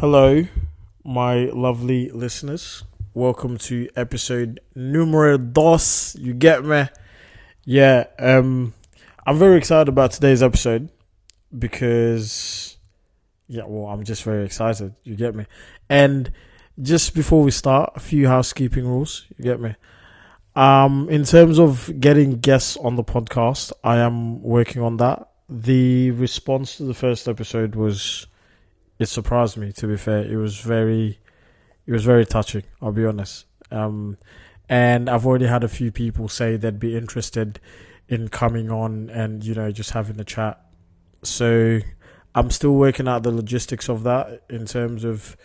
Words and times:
Hello, 0.00 0.42
my 1.04 1.50
lovely 1.52 2.08
listeners. 2.08 2.84
Welcome 3.12 3.58
to 3.58 3.86
episode 3.94 4.58
numero 4.74 5.36
dos. 5.36 6.16
You 6.18 6.32
get 6.32 6.64
me? 6.64 6.86
Yeah, 7.66 8.04
um, 8.18 8.72
I'm 9.26 9.36
very 9.36 9.58
excited 9.58 9.90
about 9.90 10.12
today's 10.12 10.42
episode 10.42 10.88
because, 11.58 12.78
yeah, 13.46 13.64
well, 13.66 13.92
I'm 13.92 14.02
just 14.02 14.22
very 14.22 14.46
excited. 14.46 14.94
You 15.04 15.16
get 15.16 15.34
me? 15.34 15.44
And 15.90 16.32
just 16.80 17.14
before 17.14 17.42
we 17.42 17.50
start, 17.50 17.92
a 17.94 18.00
few 18.00 18.26
housekeeping 18.26 18.86
rules. 18.86 19.26
You 19.36 19.44
get 19.44 19.60
me? 19.60 19.74
Um, 20.56 21.10
in 21.10 21.24
terms 21.24 21.58
of 21.58 22.00
getting 22.00 22.40
guests 22.40 22.78
on 22.78 22.96
the 22.96 23.04
podcast, 23.04 23.70
I 23.84 23.98
am 23.98 24.42
working 24.42 24.80
on 24.80 24.96
that. 24.96 25.28
The 25.50 26.12
response 26.12 26.78
to 26.78 26.84
the 26.84 26.94
first 26.94 27.28
episode 27.28 27.74
was 27.74 28.26
it 29.00 29.08
surprised 29.08 29.56
me 29.56 29.72
to 29.72 29.86
be 29.88 29.96
fair. 29.96 30.22
It 30.24 30.36
was 30.36 30.60
very 30.60 31.18
it 31.86 31.92
was 31.92 32.04
very 32.04 32.26
touching 32.26 32.62
i'll 32.80 32.92
be 32.92 33.06
honest. 33.06 33.46
Um, 33.72 34.18
and 34.68 35.08
i've 35.08 35.26
already 35.26 35.46
had 35.46 35.64
a 35.64 35.68
few 35.68 35.90
people 35.90 36.28
say 36.28 36.56
they'd 36.56 36.78
be 36.78 36.96
interested 36.96 37.58
in 38.08 38.28
coming 38.28 38.70
on 38.70 39.08
and 39.10 39.42
you 39.42 39.54
know 39.54 39.72
just 39.72 39.92
having 39.92 40.20
a 40.20 40.24
chat. 40.24 40.60
So 41.22 41.80
i'm 42.34 42.50
still 42.50 42.74
working 42.74 43.08
out 43.08 43.22
the 43.22 43.32
logistics 43.32 43.88
of 43.88 44.02
that 44.04 44.42
in 44.48 44.66
terms 44.66 45.02
of 45.02 45.36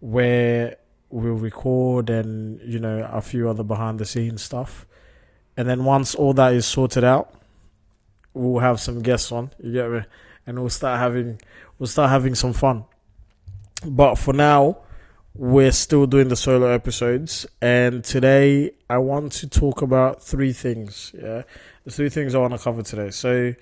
where 0.00 0.76
we'll 1.10 1.34
record 1.34 2.10
and 2.10 2.60
you 2.60 2.78
know 2.78 3.08
a 3.10 3.22
few 3.22 3.48
other 3.48 3.64
behind 3.64 3.98
the 3.98 4.04
scenes 4.04 4.42
stuff. 4.42 4.86
And 5.56 5.66
then 5.66 5.84
once 5.84 6.14
all 6.14 6.34
that 6.34 6.52
is 6.52 6.66
sorted 6.66 7.04
out 7.04 7.32
we'll 8.34 8.60
have 8.60 8.78
some 8.78 9.00
guests 9.00 9.32
on 9.32 9.50
you 9.58 9.72
get 9.72 9.90
me? 9.90 10.02
And 10.46 10.60
we'll 10.60 10.68
start 10.68 11.00
having 11.00 11.40
we'll 11.78 11.86
start 11.86 12.10
having 12.10 12.34
some 12.34 12.52
fun 12.52 12.84
but 13.86 14.16
for 14.16 14.32
now, 14.32 14.78
we're 15.34 15.72
still 15.72 16.06
doing 16.06 16.28
the 16.28 16.36
solo 16.36 16.66
episodes, 16.66 17.46
and 17.62 18.02
today 18.02 18.72
I 18.90 18.98
want 18.98 19.32
to 19.32 19.48
talk 19.48 19.82
about 19.82 20.20
three 20.22 20.52
things. 20.52 21.12
Yeah, 21.14 21.42
the 21.84 21.90
three 21.92 22.08
things 22.08 22.34
I 22.34 22.38
want 22.38 22.54
to 22.54 22.58
cover 22.58 22.82
today. 22.82 23.10
So, 23.10 23.54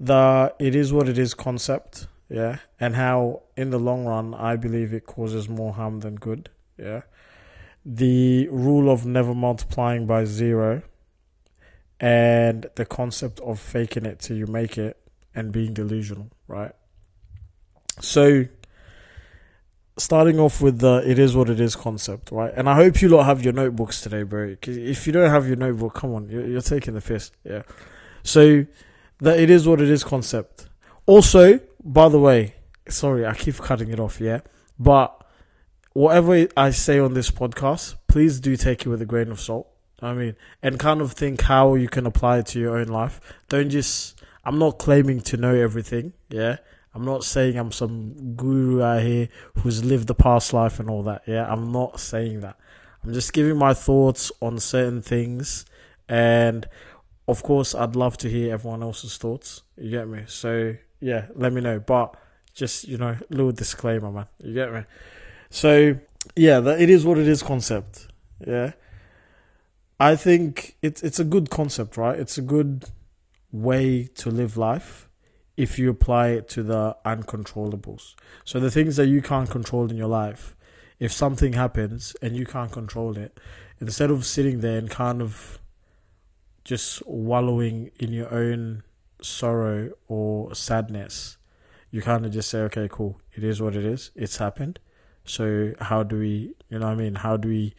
the 0.00 0.54
it 0.58 0.74
is 0.74 0.92
what 0.92 1.08
it 1.08 1.16
is 1.16 1.32
concept. 1.32 2.08
Yeah, 2.28 2.58
and 2.80 2.96
how 2.96 3.42
in 3.56 3.70
the 3.70 3.78
long 3.78 4.04
run 4.04 4.34
I 4.34 4.56
believe 4.56 4.92
it 4.92 5.06
causes 5.06 5.48
more 5.48 5.74
harm 5.74 6.00
than 6.00 6.16
good. 6.16 6.50
Yeah, 6.76 7.02
the 7.84 8.48
rule 8.48 8.90
of 8.90 9.06
never 9.06 9.32
multiplying 9.32 10.06
by 10.06 10.24
zero, 10.24 10.82
and 12.00 12.66
the 12.74 12.84
concept 12.84 13.38
of 13.40 13.60
faking 13.60 14.06
it 14.06 14.18
till 14.18 14.36
you 14.36 14.48
make 14.48 14.76
it 14.76 15.00
and 15.36 15.52
being 15.52 15.72
delusional. 15.72 16.32
Right. 16.48 16.72
So 18.00 18.46
starting 19.98 20.38
off 20.38 20.60
with 20.60 20.80
the 20.80 21.02
it 21.06 21.18
is 21.18 21.34
what 21.34 21.48
it 21.48 21.60
is 21.60 21.74
concept, 21.74 22.30
right? 22.30 22.52
And 22.54 22.68
I 22.68 22.74
hope 22.74 23.00
you 23.00 23.08
lot 23.08 23.24
have 23.24 23.42
your 23.42 23.52
notebooks 23.52 24.00
today, 24.00 24.22
bro. 24.22 24.56
If 24.62 25.06
you 25.06 25.12
don't 25.12 25.30
have 25.30 25.46
your 25.46 25.56
notebook, 25.56 25.94
come 25.94 26.14
on, 26.14 26.28
you're, 26.28 26.46
you're 26.46 26.60
taking 26.60 26.94
the 26.94 27.00
piss. 27.00 27.30
Yeah. 27.44 27.62
So 28.22 28.66
the 29.18 29.40
it 29.40 29.50
is 29.50 29.66
what 29.66 29.80
it 29.80 29.88
is 29.88 30.04
concept. 30.04 30.68
Also, 31.06 31.60
by 31.82 32.08
the 32.08 32.20
way, 32.20 32.54
sorry, 32.88 33.24
I 33.26 33.34
keep 33.34 33.56
cutting 33.56 33.90
it 33.90 34.00
off. 34.00 34.20
Yeah, 34.20 34.40
but 34.78 35.24
whatever 35.92 36.46
I 36.56 36.70
say 36.70 36.98
on 36.98 37.14
this 37.14 37.30
podcast, 37.30 37.96
please 38.06 38.40
do 38.40 38.56
take 38.56 38.84
it 38.84 38.88
with 38.88 39.00
a 39.00 39.06
grain 39.06 39.30
of 39.30 39.40
salt. 39.40 39.68
I 40.02 40.12
mean, 40.12 40.36
and 40.62 40.78
kind 40.78 41.00
of 41.00 41.12
think 41.12 41.42
how 41.42 41.74
you 41.74 41.88
can 41.88 42.04
apply 42.04 42.38
it 42.38 42.46
to 42.48 42.60
your 42.60 42.76
own 42.76 42.88
life. 42.88 43.20
Don't 43.48 43.70
just. 43.70 44.20
I'm 44.44 44.60
not 44.60 44.78
claiming 44.78 45.22
to 45.22 45.36
know 45.36 45.56
everything. 45.56 46.12
Yeah 46.28 46.58
I'm 46.96 47.04
not 47.04 47.24
saying 47.24 47.58
I'm 47.58 47.72
some 47.72 48.34
guru 48.36 48.82
out 48.82 49.02
here 49.02 49.28
who's 49.58 49.84
lived 49.84 50.06
the 50.06 50.14
past 50.14 50.54
life 50.54 50.80
and 50.80 50.88
all 50.88 51.02
that. 51.02 51.24
Yeah, 51.26 51.46
I'm 51.46 51.70
not 51.70 52.00
saying 52.00 52.40
that. 52.40 52.56
I'm 53.04 53.12
just 53.12 53.34
giving 53.34 53.58
my 53.58 53.74
thoughts 53.74 54.32
on 54.40 54.58
certain 54.58 55.02
things. 55.02 55.66
And 56.08 56.66
of 57.28 57.42
course, 57.42 57.74
I'd 57.74 57.96
love 57.96 58.16
to 58.18 58.30
hear 58.30 58.54
everyone 58.54 58.82
else's 58.82 59.18
thoughts. 59.18 59.62
You 59.76 59.90
get 59.90 60.08
me? 60.08 60.22
So, 60.26 60.74
yeah, 60.98 61.26
let 61.34 61.52
me 61.52 61.60
know. 61.60 61.80
But 61.80 62.16
just, 62.54 62.88
you 62.88 62.96
know, 62.96 63.18
little 63.28 63.52
disclaimer, 63.52 64.10
man. 64.10 64.28
You 64.42 64.54
get 64.54 64.72
me? 64.72 64.84
So, 65.50 65.98
yeah, 66.34 66.66
it 66.66 66.88
is 66.88 67.04
what 67.04 67.18
it 67.18 67.28
is 67.28 67.42
concept. 67.42 68.08
Yeah. 68.46 68.72
I 70.00 70.16
think 70.16 70.76
it's 70.80 71.02
it's 71.02 71.20
a 71.20 71.24
good 71.24 71.50
concept, 71.50 71.98
right? 71.98 72.18
It's 72.18 72.38
a 72.38 72.42
good 72.42 72.86
way 73.52 74.08
to 74.14 74.30
live 74.30 74.56
life 74.56 75.05
if 75.56 75.78
you 75.78 75.90
apply 75.90 76.28
it 76.28 76.48
to 76.50 76.62
the 76.62 76.96
uncontrollables. 77.04 78.14
So 78.44 78.60
the 78.60 78.70
things 78.70 78.96
that 78.96 79.06
you 79.06 79.22
can't 79.22 79.48
control 79.48 79.90
in 79.90 79.96
your 79.96 80.08
life, 80.08 80.54
if 80.98 81.12
something 81.12 81.54
happens 81.54 82.14
and 82.20 82.36
you 82.36 82.46
can't 82.46 82.72
control 82.72 83.16
it, 83.16 83.38
instead 83.80 84.10
of 84.10 84.24
sitting 84.24 84.60
there 84.60 84.78
and 84.78 84.90
kind 84.90 85.22
of 85.22 85.58
just 86.64 87.06
wallowing 87.06 87.90
in 87.98 88.12
your 88.12 88.32
own 88.32 88.82
sorrow 89.22 89.92
or 90.08 90.54
sadness, 90.54 91.38
you 91.90 92.02
kind 92.02 92.26
of 92.26 92.32
just 92.32 92.50
say, 92.50 92.60
okay, 92.60 92.88
cool, 92.90 93.20
it 93.34 93.44
is 93.44 93.62
what 93.62 93.76
it 93.76 93.84
is, 93.84 94.10
it's 94.14 94.36
happened. 94.36 94.78
So 95.24 95.72
how 95.80 96.02
do 96.02 96.18
we, 96.18 96.54
you 96.68 96.78
know 96.78 96.86
I 96.86 96.94
mean? 96.94 97.16
How 97.16 97.36
do 97.36 97.48
we 97.48 97.74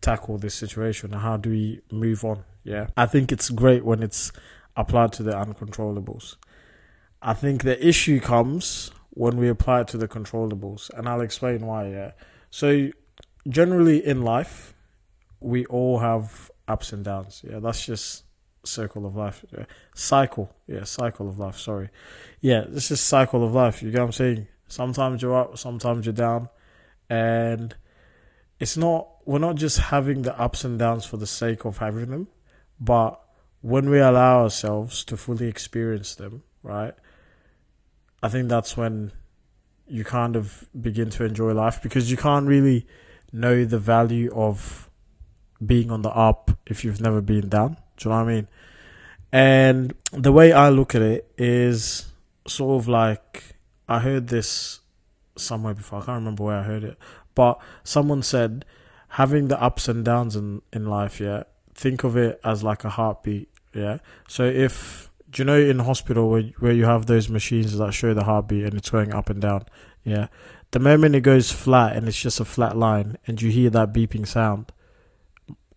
tackle 0.00 0.38
this 0.38 0.54
situation? 0.54 1.12
How 1.12 1.36
do 1.36 1.50
we 1.50 1.80
move 1.92 2.24
on? 2.24 2.44
Yeah. 2.64 2.88
I 2.96 3.06
think 3.06 3.30
it's 3.32 3.50
great 3.50 3.84
when 3.84 4.02
it's 4.02 4.32
applied 4.76 5.12
to 5.14 5.22
the 5.22 5.32
uncontrollables. 5.32 6.36
I 7.20 7.34
think 7.34 7.62
the 7.62 7.86
issue 7.86 8.20
comes 8.20 8.90
when 9.10 9.36
we 9.36 9.48
apply 9.48 9.80
it 9.80 9.88
to 9.88 9.98
the 9.98 10.08
controllables, 10.08 10.90
and 10.90 11.08
I'll 11.08 11.20
explain 11.20 11.66
why. 11.66 11.88
Yeah. 11.88 12.12
So 12.50 12.90
generally 13.48 14.04
in 14.04 14.22
life, 14.22 14.74
we 15.40 15.66
all 15.66 15.98
have 15.98 16.50
ups 16.66 16.92
and 16.92 17.04
downs. 17.04 17.42
Yeah, 17.48 17.58
that's 17.58 17.84
just 17.84 18.24
circle 18.64 19.06
of 19.06 19.16
life. 19.16 19.44
Yeah. 19.52 19.64
Cycle. 19.94 20.54
Yeah, 20.66 20.84
cycle 20.84 21.28
of 21.28 21.38
life. 21.38 21.58
Sorry. 21.58 21.90
Yeah, 22.40 22.64
this 22.68 22.90
is 22.90 23.00
cycle 23.00 23.44
of 23.44 23.54
life. 23.54 23.82
You 23.82 23.90
get 23.90 24.00
what 24.00 24.06
I'm 24.06 24.12
saying? 24.12 24.46
Sometimes 24.68 25.22
you're 25.22 25.36
up, 25.36 25.58
sometimes 25.58 26.06
you're 26.06 26.12
down, 26.12 26.48
and 27.08 27.74
it's 28.60 28.76
not. 28.76 29.08
We're 29.24 29.38
not 29.38 29.56
just 29.56 29.78
having 29.78 30.22
the 30.22 30.38
ups 30.38 30.64
and 30.64 30.78
downs 30.78 31.04
for 31.04 31.16
the 31.16 31.26
sake 31.26 31.64
of 31.64 31.78
having 31.78 32.10
them, 32.10 32.28
but 32.80 33.20
when 33.60 33.90
we 33.90 33.98
allow 33.98 34.42
ourselves 34.42 35.04
to 35.04 35.16
fully 35.16 35.48
experience 35.48 36.14
them, 36.14 36.44
right? 36.62 36.94
I 38.22 38.28
think 38.28 38.48
that's 38.48 38.76
when 38.76 39.12
you 39.86 40.04
kind 40.04 40.36
of 40.36 40.68
begin 40.78 41.10
to 41.10 41.24
enjoy 41.24 41.52
life 41.52 41.82
because 41.82 42.10
you 42.10 42.16
can't 42.16 42.46
really 42.46 42.86
know 43.32 43.64
the 43.64 43.78
value 43.78 44.30
of 44.34 44.90
being 45.64 45.90
on 45.90 46.02
the 46.02 46.10
up 46.10 46.50
if 46.66 46.84
you've 46.84 47.00
never 47.00 47.20
been 47.20 47.48
down. 47.48 47.76
Do 47.96 48.08
you 48.08 48.14
know 48.14 48.22
what 48.22 48.30
I 48.30 48.34
mean? 48.34 48.48
And 49.32 49.94
the 50.12 50.32
way 50.32 50.52
I 50.52 50.68
look 50.68 50.94
at 50.94 51.02
it 51.02 51.30
is 51.36 52.06
sort 52.46 52.80
of 52.80 52.88
like 52.88 53.56
I 53.88 53.98
heard 54.00 54.28
this 54.28 54.80
somewhere 55.36 55.74
before. 55.74 56.00
I 56.00 56.04
can't 56.04 56.16
remember 56.16 56.44
where 56.44 56.58
I 56.58 56.62
heard 56.62 56.84
it, 56.84 56.98
but 57.34 57.60
someone 57.84 58.22
said 58.22 58.64
having 59.08 59.48
the 59.48 59.60
ups 59.60 59.88
and 59.88 60.04
downs 60.04 60.36
in 60.36 60.62
in 60.72 60.86
life. 60.86 61.20
Yeah, 61.20 61.44
think 61.74 62.04
of 62.04 62.16
it 62.16 62.40
as 62.44 62.62
like 62.62 62.84
a 62.84 62.90
heartbeat. 62.90 63.50
Yeah. 63.74 63.98
So 64.28 64.44
if 64.44 65.07
do 65.30 65.42
you 65.42 65.44
know 65.44 65.58
in 65.58 65.80
hospital 65.80 66.30
where 66.30 66.42
where 66.58 66.72
you 66.72 66.84
have 66.84 67.06
those 67.06 67.28
machines 67.28 67.76
that 67.76 67.92
show 67.92 68.14
the 68.14 68.24
heartbeat 68.24 68.64
and 68.64 68.74
it's 68.74 68.90
going 68.90 69.12
up 69.12 69.30
and 69.30 69.40
down? 69.40 69.64
Yeah. 70.04 70.28
The 70.70 70.78
moment 70.78 71.14
it 71.14 71.20
goes 71.20 71.50
flat 71.50 71.96
and 71.96 72.08
it's 72.08 72.20
just 72.20 72.40
a 72.40 72.44
flat 72.44 72.76
line 72.76 73.16
and 73.26 73.40
you 73.40 73.50
hear 73.50 73.70
that 73.70 73.92
beeping 73.92 74.26
sound, 74.26 74.72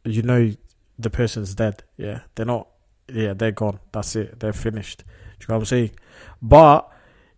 you 0.03 0.22
know 0.22 0.53
the 0.97 1.09
person's 1.09 1.56
dead. 1.56 1.84
Yeah. 1.97 2.22
They're 2.35 2.45
not 2.45 2.67
yeah, 3.13 3.34
they're 3.34 3.51
gone. 3.51 3.79
That's 3.91 4.16
it. 4.16 4.39
They're 4.39 4.53
finished. 4.53 5.00
Do 5.39 5.45
you 5.45 5.45
know 5.50 5.56
what 5.56 5.62
I'm 5.62 5.66
saying? 5.66 5.91
But 6.41 6.89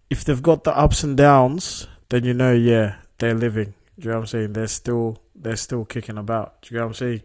if 0.09 0.23
they've 0.23 0.41
got 0.41 0.63
the 0.63 0.77
ups 0.77 1.03
and 1.03 1.17
downs, 1.17 1.87
then 2.09 2.23
you 2.23 2.33
know, 2.33 2.53
yeah, 2.53 2.97
they're 3.17 3.33
living. 3.33 3.73
Do 3.97 4.05
you 4.05 4.11
know 4.11 4.17
what 4.17 4.23
I'm 4.23 4.27
saying? 4.27 4.53
They're 4.53 4.67
still 4.67 5.17
they're 5.35 5.55
still 5.55 5.85
kicking 5.85 6.17
about. 6.17 6.61
Do 6.61 6.73
you 6.73 6.79
know 6.79 6.85
what 6.85 6.89
I'm 6.89 6.93
saying? 6.95 7.23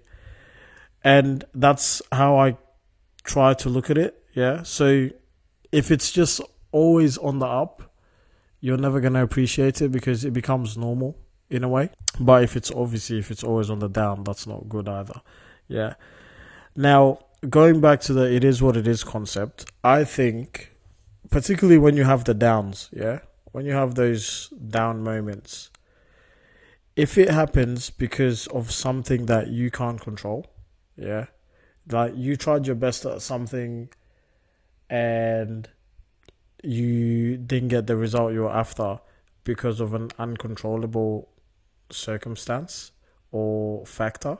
And 1.05 1.45
that's 1.55 2.03
how 2.11 2.39
I 2.39 2.57
try 3.25 3.55
to 3.55 3.69
look 3.69 3.91
at 3.91 3.99
it. 3.99 4.23
Yeah. 4.35 4.63
So 4.63 5.11
if 5.73 5.91
it's 5.91 6.11
just 6.11 6.41
always 6.73 7.19
on 7.19 7.39
the 7.39 7.47
up, 7.47 7.95
you're 8.61 8.77
never 8.77 9.01
going 9.01 9.15
to 9.15 9.23
appreciate 9.23 9.81
it 9.83 9.93
because 9.93 10.25
it 10.25 10.33
becomes 10.33 10.77
normal 10.77 11.17
in 11.51 11.65
a 11.65 11.69
way. 11.69 11.91
But 12.19 12.43
if 12.43 12.57
it's 12.57 12.71
obviously, 12.71 13.19
if 13.19 13.31
it's 13.31 13.45
always 13.45 13.71
on 13.71 13.79
the 13.79 13.89
down, 13.89 14.25
that's 14.25 14.47
not 14.47 14.69
good 14.69 14.89
either. 14.89 15.21
Yeah. 15.67 15.95
Now, 16.77 17.21
going 17.49 17.81
back 17.81 18.01
to 18.03 18.13
the 18.13 18.33
it 18.33 18.45
is 18.45 18.63
what 18.63 18.77
it 18.77 18.87
is 18.87 19.05
concept, 19.05 19.71
I 19.85 20.05
think, 20.05 20.75
particularly 21.31 21.79
when 21.79 21.97
you 21.97 22.05
have 22.05 22.25
the 22.25 22.35
downs, 22.35 22.89
yeah, 22.93 23.21
when 23.53 23.65
you 23.65 23.73
have 23.73 23.95
those 23.95 24.49
down 24.49 25.03
moments, 25.03 25.71
if 26.97 27.17
it 27.17 27.31
happens 27.31 27.91
because 27.91 28.47
of 28.49 28.71
something 28.71 29.27
that 29.27 29.49
you 29.49 29.71
can't 29.71 30.01
control, 30.01 30.47
yeah, 30.97 31.27
like 31.91 32.13
you 32.17 32.37
tried 32.37 32.67
your 32.67 32.77
best 32.77 33.05
at 33.07 33.23
something 33.23 33.89
and 34.91 35.69
you 36.63 37.37
didn't 37.37 37.69
get 37.69 37.87
the 37.87 37.97
result 37.97 38.33
you 38.33 38.43
were 38.43 38.51
after 38.51 39.01
because 39.45 39.81
of 39.81 39.95
an 39.95 40.11
uncontrollable 40.19 41.29
circumstance 41.91 42.93
or 43.31 43.87
factor, 43.87 44.39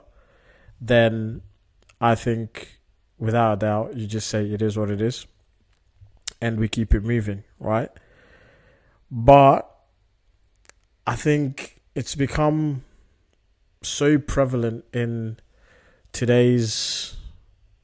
then 0.79 1.41
I 2.01 2.15
think 2.15 2.79
without 3.17 3.53
a 3.53 3.57
doubt 3.57 3.97
you 3.97 4.07
just 4.07 4.27
say 4.27 4.45
it 4.45 4.61
is 4.61 4.77
what 4.77 4.89
it 4.89 5.01
is 5.01 5.25
and 6.41 6.59
we 6.59 6.67
keep 6.67 6.93
it 6.93 7.03
moving, 7.03 7.43
right? 7.59 7.89
But 9.11 9.69
I 11.05 11.15
think 11.15 11.81
it's 11.95 12.15
become 12.15 12.83
so 13.81 14.17
prevalent 14.17 14.85
in 14.93 15.37
today's 16.11 17.15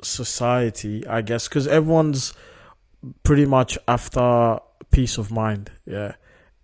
society, 0.02 1.06
I 1.08 1.22
guess, 1.22 1.48
because 1.48 1.68
everyone's 1.68 2.34
pretty 3.24 3.46
much 3.46 3.78
after 3.88 4.60
peace 4.92 5.18
of 5.18 5.32
mind. 5.32 5.72
Yeah. 5.86 6.16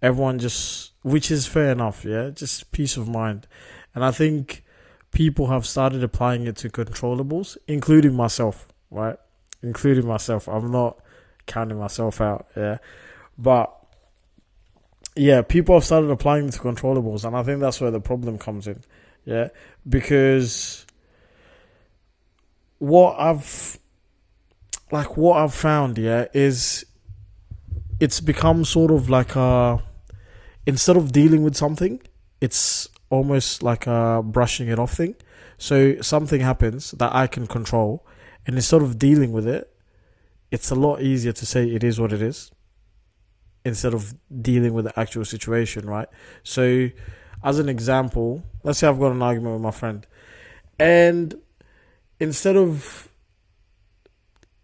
Everyone 0.02 0.40
just, 0.40 0.94
which 1.04 1.30
is 1.30 1.48
fair 1.48 1.72
enough. 1.72 2.06
Yeah. 2.06 2.30
Just 2.30 2.72
peace 2.72 2.98
of 2.98 3.08
mind. 3.08 3.48
And 3.94 4.04
I 4.04 4.12
think 4.12 4.64
people 5.12 5.48
have 5.48 5.66
started 5.66 6.04
applying 6.04 6.48
it 6.48 6.56
to 6.58 6.70
controllables, 6.70 7.58
including 7.68 8.16
myself, 8.16 8.72
right? 8.90 9.18
Including 9.62 10.08
myself. 10.08 10.48
I'm 10.48 10.72
not 10.72 11.00
counting 11.46 11.78
myself 11.78 12.22
out. 12.22 12.48
Yeah. 12.56 12.78
But 13.38 13.76
yeah, 15.16 15.42
people 15.42 15.76
have 15.76 15.84
started 15.84 16.10
applying 16.10 16.48
it 16.48 16.52
to 16.54 16.60
controllables. 16.60 17.26
And 17.26 17.36
I 17.36 17.44
think 17.44 17.60
that's 17.60 17.82
where 17.82 17.92
the 17.92 18.00
problem 18.00 18.38
comes 18.38 18.68
in. 18.68 18.82
Yeah. 19.26 19.50
Because 19.88 20.86
what 22.80 23.20
I've 23.20 23.78
like 24.92 25.18
what 25.18 25.38
I've 25.38 25.54
found, 25.54 25.98
yeah, 25.98 26.26
is 26.34 26.86
it's 28.00 28.20
become 28.20 28.66
sort 28.66 28.92
of 28.92 29.10
like 29.10 29.36
a 29.36 29.82
instead 30.66 30.98
of 30.98 31.12
dealing 31.12 31.44
with 31.44 31.56
something, 31.56 32.02
it's 32.40 32.88
almost 33.10 33.62
like 33.64 33.88
a 33.88 34.22
brushing 34.24 34.68
it 34.68 34.80
off 34.80 34.94
thing. 34.94 35.16
So 35.58 36.02
something 36.02 36.42
happens 36.42 36.92
that 36.92 37.14
I 37.14 37.28
can 37.28 37.48
control, 37.48 38.06
and 38.46 38.56
instead 38.56 38.82
of 38.82 38.98
dealing 38.98 39.32
with 39.32 39.48
it, 39.48 39.72
it's 40.50 40.72
a 40.72 40.76
lot 40.76 41.02
easier 41.02 41.32
to 41.32 41.46
say 41.46 41.70
it 41.70 41.84
is 41.84 42.00
what 42.00 42.12
it 42.12 42.22
is 42.22 42.52
instead 43.64 43.94
of 43.94 44.16
dealing 44.42 44.74
with 44.74 44.86
the 44.86 45.00
actual 45.00 45.24
situation, 45.24 45.88
right? 45.88 46.08
So, 46.44 46.90
as 47.44 47.60
an 47.60 47.70
example, 47.70 48.44
let's 48.64 48.80
say 48.80 48.88
I've 48.88 49.00
got 49.00 49.12
an 49.12 49.22
argument 49.22 49.54
with 49.54 49.62
my 49.62 49.72
friend, 49.72 50.06
and 50.80 51.36
instead 52.20 52.58
of 52.58 53.11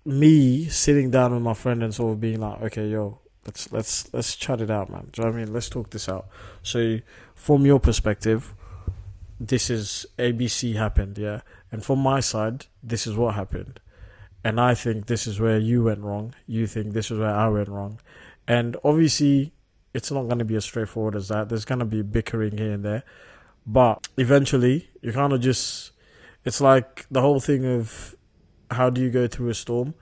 me 0.07 0.65
sitting 0.69 1.11
down 1.11 1.33
with 1.33 1.43
my 1.43 1.53
friend 1.53 1.83
and 1.83 1.93
sort 1.93 2.13
of 2.13 2.21
being 2.21 2.39
like, 2.39 2.61
okay, 2.61 2.87
yo, 2.87 3.19
let's 3.45 3.71
let's 3.71 4.13
let's 4.13 4.35
chat 4.35 4.61
it 4.61 4.71
out, 4.71 4.89
man. 4.89 5.09
Do 5.11 5.21
you 5.21 5.27
know 5.27 5.35
I 5.35 5.39
mean? 5.39 5.53
Let's 5.53 5.69
talk 5.69 5.89
this 5.89 6.07
out. 6.07 6.27
So, 6.63 6.99
from 7.35 7.65
your 7.65 7.79
perspective, 7.79 8.53
this 9.39 9.69
is 9.69 10.05
ABC 10.17 10.75
happened, 10.75 11.17
yeah, 11.17 11.41
and 11.71 11.83
from 11.83 11.99
my 11.99 12.21
side, 12.21 12.67
this 12.81 13.05
is 13.05 13.15
what 13.15 13.35
happened, 13.35 13.81
and 14.43 14.61
I 14.61 14.73
think 14.75 15.07
this 15.07 15.27
is 15.27 15.39
where 15.41 15.59
you 15.59 15.83
went 15.83 15.99
wrong. 15.99 16.33
You 16.47 16.67
think 16.67 16.93
this 16.93 17.11
is 17.11 17.19
where 17.19 17.35
I 17.35 17.49
went 17.49 17.67
wrong, 17.67 17.99
and 18.47 18.77
obviously, 18.85 19.51
it's 19.93 20.09
not 20.09 20.23
going 20.23 20.39
to 20.39 20.45
be 20.45 20.55
as 20.55 20.63
straightforward 20.63 21.15
as 21.17 21.27
that. 21.27 21.49
There's 21.49 21.65
going 21.65 21.79
to 21.79 21.85
be 21.85 22.01
bickering 22.01 22.57
here 22.57 22.71
and 22.71 22.85
there, 22.85 23.03
but 23.65 24.07
eventually, 24.17 24.89
you 25.01 25.11
kind 25.11 25.33
of 25.33 25.41
just 25.41 25.91
it's 26.45 26.61
like 26.61 27.05
the 27.11 27.19
whole 27.19 27.41
thing 27.41 27.65
of 27.65 28.15
how 28.71 28.89
do 28.89 29.01
you 29.01 29.09
go 29.09 29.27
through 29.27 29.49
a 29.49 29.53
storm 29.53 29.93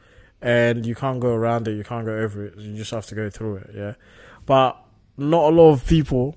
and 0.41 0.85
you 0.85 0.95
can't 0.95 1.19
go 1.19 1.33
around 1.33 1.67
it, 1.67 1.75
you 1.75 1.83
can't 1.83 2.05
go 2.05 2.15
over 2.15 2.45
it, 2.45 2.57
you 2.57 2.75
just 2.75 2.91
have 2.91 3.05
to 3.07 3.15
go 3.15 3.29
through 3.29 3.57
it, 3.57 3.71
yeah. 3.73 3.93
But 4.45 4.77
not 5.17 5.51
a 5.51 5.55
lot 5.55 5.71
of 5.71 5.87
people 5.87 6.35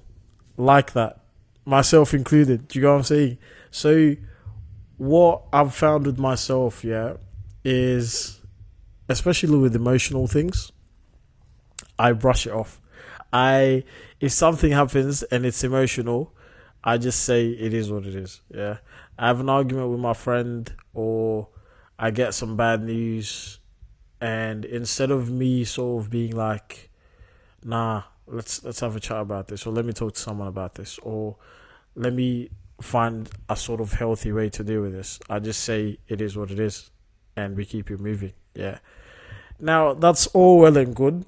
like 0.57 0.93
that, 0.93 1.21
myself 1.65 2.15
included. 2.15 2.69
Do 2.69 2.79
you 2.79 2.85
know 2.85 2.93
what 2.93 2.99
I'm 2.99 3.05
saying? 3.05 3.39
So, 3.71 4.15
what 4.97 5.43
I've 5.53 5.75
found 5.75 6.07
with 6.07 6.19
myself, 6.19 6.85
yeah, 6.85 7.15
is 7.65 8.41
especially 9.09 9.59
with 9.59 9.75
emotional 9.75 10.27
things, 10.27 10.73
I 11.99 12.13
brush 12.13 12.47
it 12.47 12.53
off. 12.53 12.81
I 13.33 13.85
if 14.21 14.33
something 14.33 14.73
happens 14.73 15.23
and 15.25 15.45
it's 15.45 15.63
emotional, 15.63 16.35
I 16.83 16.99
just 16.99 17.25
say 17.25 17.49
it 17.49 17.75
is 17.75 17.91
what 17.91 18.07
it 18.07 18.15
is. 18.15 18.41
Yeah. 18.55 18.79
I 19.19 19.29
have 19.29 19.41
an 19.41 19.49
argument 19.49 19.91
with 19.91 20.01
my 20.01 20.15
friend 20.15 20.73
or 20.95 21.49
I 21.99 22.11
get 22.11 22.35
some 22.35 22.57
bad 22.57 22.83
news 22.83 23.59
and 24.21 24.65
instead 24.65 25.11
of 25.11 25.31
me 25.31 25.65
sort 25.65 26.05
of 26.05 26.11
being 26.11 26.37
like, 26.37 26.91
nah, 27.65 28.05
let's 28.27 28.63
let's 28.65 28.81
have 28.81 28.97
a 28.97 29.01
chat 29.01 29.21
about 29.21 29.49
this 29.49 29.67
or 29.67 29.73
let 29.73 29.85
me 29.85 29.93
talk 29.93 30.15
to 30.15 30.21
someone 30.21 30.49
about 30.49 30.75
this 30.75 30.99
or 30.99 31.37
let 31.95 32.13
me 32.13 32.51
find 32.81 33.29
a 33.49 33.57
sort 33.57 33.81
of 33.81 33.93
healthy 33.95 34.31
way 34.33 34.49
to 34.51 34.63
deal 34.63 34.83
with 34.83 34.93
this. 34.93 35.19
I 35.29 35.39
just 35.41 35.65
say 35.65 35.99
it 36.07 36.21
is 36.21 36.37
what 36.37 36.51
it 36.51 36.61
is 36.61 36.91
and 37.37 37.57
we 37.57 37.65
keep 37.65 37.91
it 37.91 38.01
moving. 38.01 38.33
Yeah. 38.55 38.79
Now 39.59 39.95
that's 39.95 40.27
all 40.29 40.59
well 40.61 40.77
and 40.77 40.95
good 40.95 41.25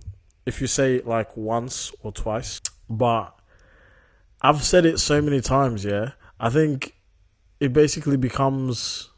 if 0.47 0.61
you 0.61 0.67
say 0.67 0.97
it 0.97 1.07
like 1.07 1.37
once 1.37 1.93
or 2.03 2.13
twice, 2.13 2.61
but 2.89 3.39
I've 4.41 4.63
said 4.63 4.87
it 4.87 4.99
so 4.99 5.21
many 5.21 5.41
times, 5.41 5.85
yeah. 5.85 6.13
I 6.39 6.49
think 6.49 6.97
it 7.59 7.73
basically 7.73 8.17
becomes 8.17 9.10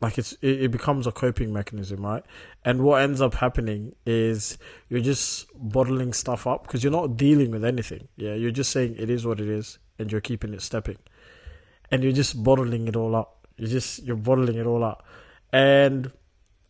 like 0.00 0.18
it's 0.18 0.32
it, 0.42 0.62
it 0.62 0.70
becomes 0.70 1.06
a 1.06 1.12
coping 1.12 1.52
mechanism, 1.52 2.04
right? 2.04 2.24
And 2.64 2.82
what 2.82 3.02
ends 3.02 3.20
up 3.20 3.34
happening 3.34 3.94
is 4.04 4.58
you're 4.88 5.00
just 5.00 5.46
bottling 5.54 6.12
stuff 6.12 6.46
up 6.46 6.64
because 6.64 6.82
you're 6.82 6.92
not 6.92 7.16
dealing 7.16 7.50
with 7.50 7.64
anything. 7.64 8.08
Yeah, 8.16 8.34
you're 8.34 8.50
just 8.50 8.70
saying 8.70 8.96
it 8.98 9.10
is 9.10 9.26
what 9.26 9.40
it 9.40 9.48
is, 9.48 9.78
and 9.98 10.12
you're 10.12 10.20
keeping 10.20 10.52
it 10.52 10.62
stepping, 10.62 10.98
and 11.90 12.02
you're 12.02 12.12
just 12.12 12.42
bottling 12.42 12.88
it 12.88 12.96
all 12.96 13.14
up. 13.14 13.46
you're 13.56 13.70
just 13.70 14.02
you're 14.02 14.16
bottling 14.16 14.56
it 14.56 14.66
all 14.66 14.84
up, 14.84 15.04
and 15.52 16.12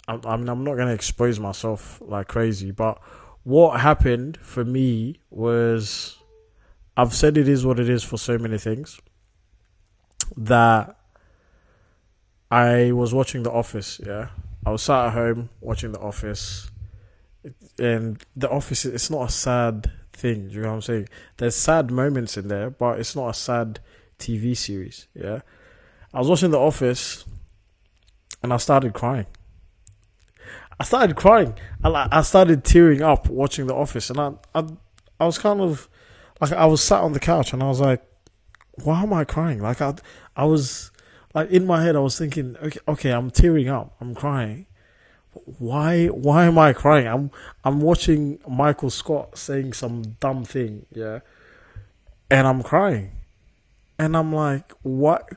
I, 0.07 0.21
I 0.25 0.37
mean 0.37 0.49
I'm 0.49 0.63
not 0.63 0.77
gonna 0.77 0.95
expose 0.95 1.41
myself 1.41 2.01
like 2.05 2.29
crazy, 2.29 2.71
but 2.71 3.01
what 3.43 3.81
happened 3.81 4.39
for 4.39 4.65
me 4.65 5.21
was 5.31 6.17
I've 6.97 7.15
said 7.15 7.37
it 7.37 7.49
is 7.49 7.67
what 7.67 7.79
it 7.79 7.89
is 7.89 8.03
for 8.03 8.19
so 8.19 8.39
many 8.39 8.59
things 8.59 9.01
that 10.37 10.97
I 12.51 12.93
was 12.93 13.13
watching 13.13 13.43
The 13.43 13.51
Office. 13.51 14.01
Yeah, 14.05 14.29
I 14.65 14.71
was 14.71 14.83
sat 14.83 15.07
at 15.07 15.13
home 15.13 15.51
watching 15.61 15.93
The 15.93 16.01
Office, 16.01 16.71
and 17.79 18.25
The 18.37 18.51
Office. 18.51 18.85
It's 18.85 19.11
not 19.11 19.29
a 19.29 19.33
sad 19.33 19.91
thing. 20.13 20.51
you 20.51 20.63
know 20.63 20.69
what 20.69 20.75
I'm 20.75 20.83
saying? 20.83 21.09
There's 21.37 21.57
sad 21.57 21.91
moments 21.91 22.37
in 22.37 22.49
there, 22.49 22.71
but 22.71 22.99
it's 22.99 23.17
not 23.17 23.29
a 23.29 23.35
sad 23.35 23.81
TV 24.19 24.57
series. 24.57 25.09
Yeah, 25.15 25.41
I 26.15 26.19
was 26.19 26.29
watching 26.29 26.51
The 26.51 26.59
Office, 26.59 27.25
and 28.43 28.53
I 28.53 28.57
started 28.59 28.95
crying. 28.95 29.27
I 30.79 30.85
started 30.85 31.17
crying. 31.17 31.55
I 31.83 32.09
I 32.13 32.23
started 32.23 32.65
tearing 32.65 33.03
up 33.03 33.29
watching 33.29 33.67
The 33.67 33.75
Office, 33.75 34.11
and 34.11 34.21
I 34.21 34.33
I 34.55 34.65
I 35.19 35.27
was 35.27 35.39
kind 35.39 35.61
of 35.61 35.89
like 36.41 36.53
I 36.53 36.67
was 36.67 36.83
sat 36.83 37.01
on 37.01 37.13
the 37.13 37.21
couch, 37.21 37.53
and 37.53 37.63
I 37.63 37.67
was 37.69 37.81
like, 37.81 38.05
"Why 38.85 39.03
am 39.03 39.13
I 39.13 39.25
crying?" 39.25 39.61
Like 39.61 39.81
I 39.81 39.95
I 40.37 40.45
was 40.45 40.91
like 41.37 41.51
in 41.51 41.67
my 41.67 41.83
head, 41.83 41.97
I 41.97 41.99
was 41.99 42.19
thinking, 42.19 42.57
okay, 42.63 42.81
okay, 42.89 43.11
I'm 43.11 43.31
tearing 43.31 43.69
up, 43.69 43.95
I'm 44.01 44.15
crying. 44.15 44.65
Why, 45.59 46.07
why 46.07 46.47
am 46.47 46.57
I 46.57 46.73
crying? 46.73 47.07
I'm, 47.07 47.31
I'm 47.63 47.83
watching 47.83 48.39
Michael 48.49 48.89
Scott 48.89 49.37
saying 49.37 49.75
some 49.75 50.17
dumb 50.19 50.47
thing, 50.47 50.87
yeah, 50.91 51.19
and 52.31 52.47
I'm 52.47 52.63
crying, 52.63 53.13
and 53.99 54.17
I'm 54.17 54.33
like, 54.33 54.73
what? 54.81 55.29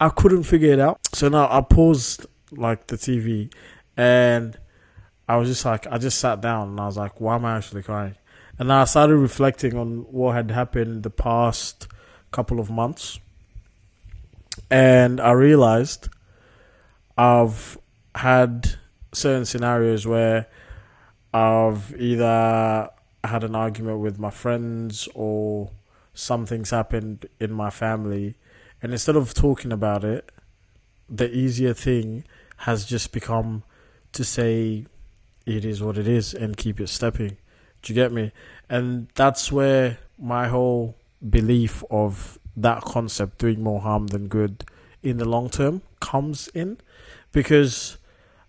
I 0.00 0.08
couldn't 0.08 0.44
figure 0.44 0.72
it 0.72 0.80
out. 0.80 0.98
So 1.12 1.28
now 1.28 1.48
I 1.50 1.60
paused 1.60 2.24
like 2.50 2.86
the 2.86 2.96
TV, 2.96 3.52
and 3.94 4.58
I 5.28 5.36
was 5.36 5.50
just 5.50 5.66
like, 5.66 5.86
I 5.86 5.98
just 5.98 6.18
sat 6.18 6.40
down 6.40 6.70
and 6.70 6.80
I 6.80 6.86
was 6.86 6.96
like, 6.96 7.20
why 7.20 7.34
am 7.34 7.44
I 7.44 7.58
actually 7.58 7.82
crying? 7.82 8.16
And 8.58 8.72
I 8.72 8.84
started 8.84 9.16
reflecting 9.16 9.76
on 9.76 10.06
what 10.10 10.34
had 10.34 10.50
happened 10.50 11.02
the 11.02 11.10
past 11.10 11.88
couple 12.30 12.58
of 12.58 12.70
months 12.70 13.20
and 14.72 15.20
I 15.20 15.32
realized 15.32 16.08
I've 17.18 17.76
had 18.14 18.76
certain 19.12 19.44
scenarios 19.44 20.06
where 20.06 20.46
I've 21.34 21.94
either 22.00 22.88
had 23.22 23.44
an 23.44 23.54
argument 23.54 23.98
with 23.98 24.18
my 24.18 24.30
friends 24.30 25.10
or 25.14 25.70
something's 26.14 26.70
happened 26.70 27.26
in 27.38 27.52
my 27.52 27.68
family, 27.68 28.36
and 28.80 28.92
instead 28.92 29.14
of 29.14 29.34
talking 29.34 29.72
about 29.72 30.04
it, 30.04 30.32
the 31.06 31.30
easier 31.30 31.74
thing 31.74 32.24
has 32.58 32.86
just 32.86 33.12
become 33.12 33.64
to 34.12 34.24
say 34.24 34.86
it 35.44 35.66
is 35.66 35.82
what 35.82 35.98
it 35.98 36.08
is 36.08 36.32
and 36.32 36.56
keep 36.56 36.80
it 36.80 36.88
stepping. 36.88 37.36
Do 37.82 37.92
you 37.92 37.94
get 37.94 38.10
me? 38.10 38.32
And 38.70 39.08
that's 39.16 39.52
where 39.52 39.98
my 40.18 40.48
whole 40.48 40.96
belief 41.28 41.84
of 41.90 42.38
that 42.56 42.82
concept 42.82 43.38
doing 43.38 43.62
more 43.62 43.80
harm 43.80 44.08
than 44.08 44.28
good 44.28 44.64
in 45.02 45.18
the 45.18 45.24
long 45.24 45.48
term 45.48 45.82
comes 46.00 46.48
in 46.48 46.78
because 47.32 47.96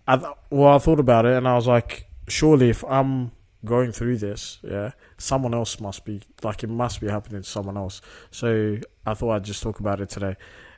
I 0.06 0.34
well 0.50 0.74
I 0.74 0.78
thought 0.78 1.00
about 1.00 1.24
it 1.24 1.34
and 1.34 1.48
I 1.48 1.54
was 1.54 1.66
like 1.66 2.06
surely 2.28 2.70
if 2.70 2.84
I'm 2.84 3.32
going 3.64 3.92
through 3.92 4.18
this, 4.18 4.58
yeah, 4.62 4.92
someone 5.16 5.54
else 5.54 5.80
must 5.80 6.04
be 6.04 6.20
like 6.42 6.62
it 6.62 6.68
must 6.68 7.00
be 7.00 7.08
happening 7.08 7.42
to 7.42 7.48
someone 7.48 7.76
else. 7.76 8.00
So 8.30 8.78
I 9.06 9.14
thought 9.14 9.32
I'd 9.32 9.44
just 9.44 9.62
talk 9.62 9.80
about 9.80 10.00
it 10.00 10.10
today. 10.10 10.36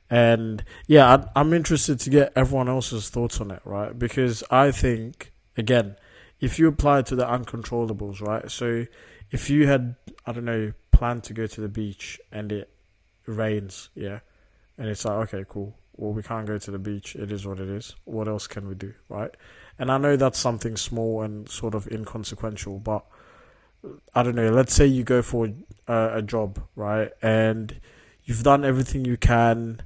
And 0.09 0.65
yeah, 0.87 1.17
I, 1.17 1.41
I'm 1.41 1.53
interested 1.53 1.99
to 2.01 2.11
get 2.11 2.33
everyone 2.37 2.69
else's 2.69 3.11
thoughts 3.11 3.41
on 3.41 3.51
it, 3.51 3.61
right? 3.65 3.99
Because 3.99 4.45
I 4.51 4.71
think 4.71 5.33
again, 5.57 5.97
if 6.41 6.59
you 6.59 6.69
apply 6.69 7.03
to 7.03 7.17
the 7.17 7.25
uncontrollables, 7.25 8.21
right? 8.21 8.51
So 8.51 8.87
if 9.31 9.51
you 9.51 9.67
had, 9.67 9.97
I 10.27 10.33
don't 10.33 10.45
know, 10.45 10.73
planned 10.97 11.25
to 11.25 11.35
go 11.35 11.47
to 11.47 11.61
the 11.61 11.69
beach 11.69 12.19
and 12.33 12.51
it 12.51 12.71
rains, 13.27 13.91
yeah, 13.95 14.21
and 14.79 14.89
it's 14.89 15.05
like, 15.05 15.29
okay, 15.29 15.45
cool. 15.47 15.77
Well, 15.95 16.13
we 16.13 16.23
can't 16.23 16.47
go 16.47 16.57
to 16.57 16.71
the 16.71 16.79
beach. 16.79 17.15
It 17.17 17.31
is 17.31 17.47
what 17.47 17.61
it 17.61 17.69
is. 17.69 17.95
What 18.05 18.29
else 18.29 18.47
can 18.47 18.67
we 18.67 18.75
do, 18.75 18.95
right? 19.09 19.31
And 19.79 19.91
I 19.91 19.99
know 19.99 20.17
that's 20.17 20.39
something 20.39 20.77
small 20.77 21.23
and 21.23 21.49
sort 21.49 21.75
of 21.75 21.87
inconsequential, 21.89 22.79
but 22.79 23.05
I 24.15 24.23
don't 24.23 24.35
know. 24.35 24.51
Let's 24.51 24.75
say 24.75 24.87
you 24.87 25.05
go 25.05 25.21
for 25.21 25.49
a, 25.87 26.19
a 26.19 26.23
job, 26.23 26.61
right? 26.75 27.13
And 27.23 27.79
you've 28.25 28.43
done 28.43 28.65
everything 28.65 29.05
you 29.05 29.19
can. 29.19 29.83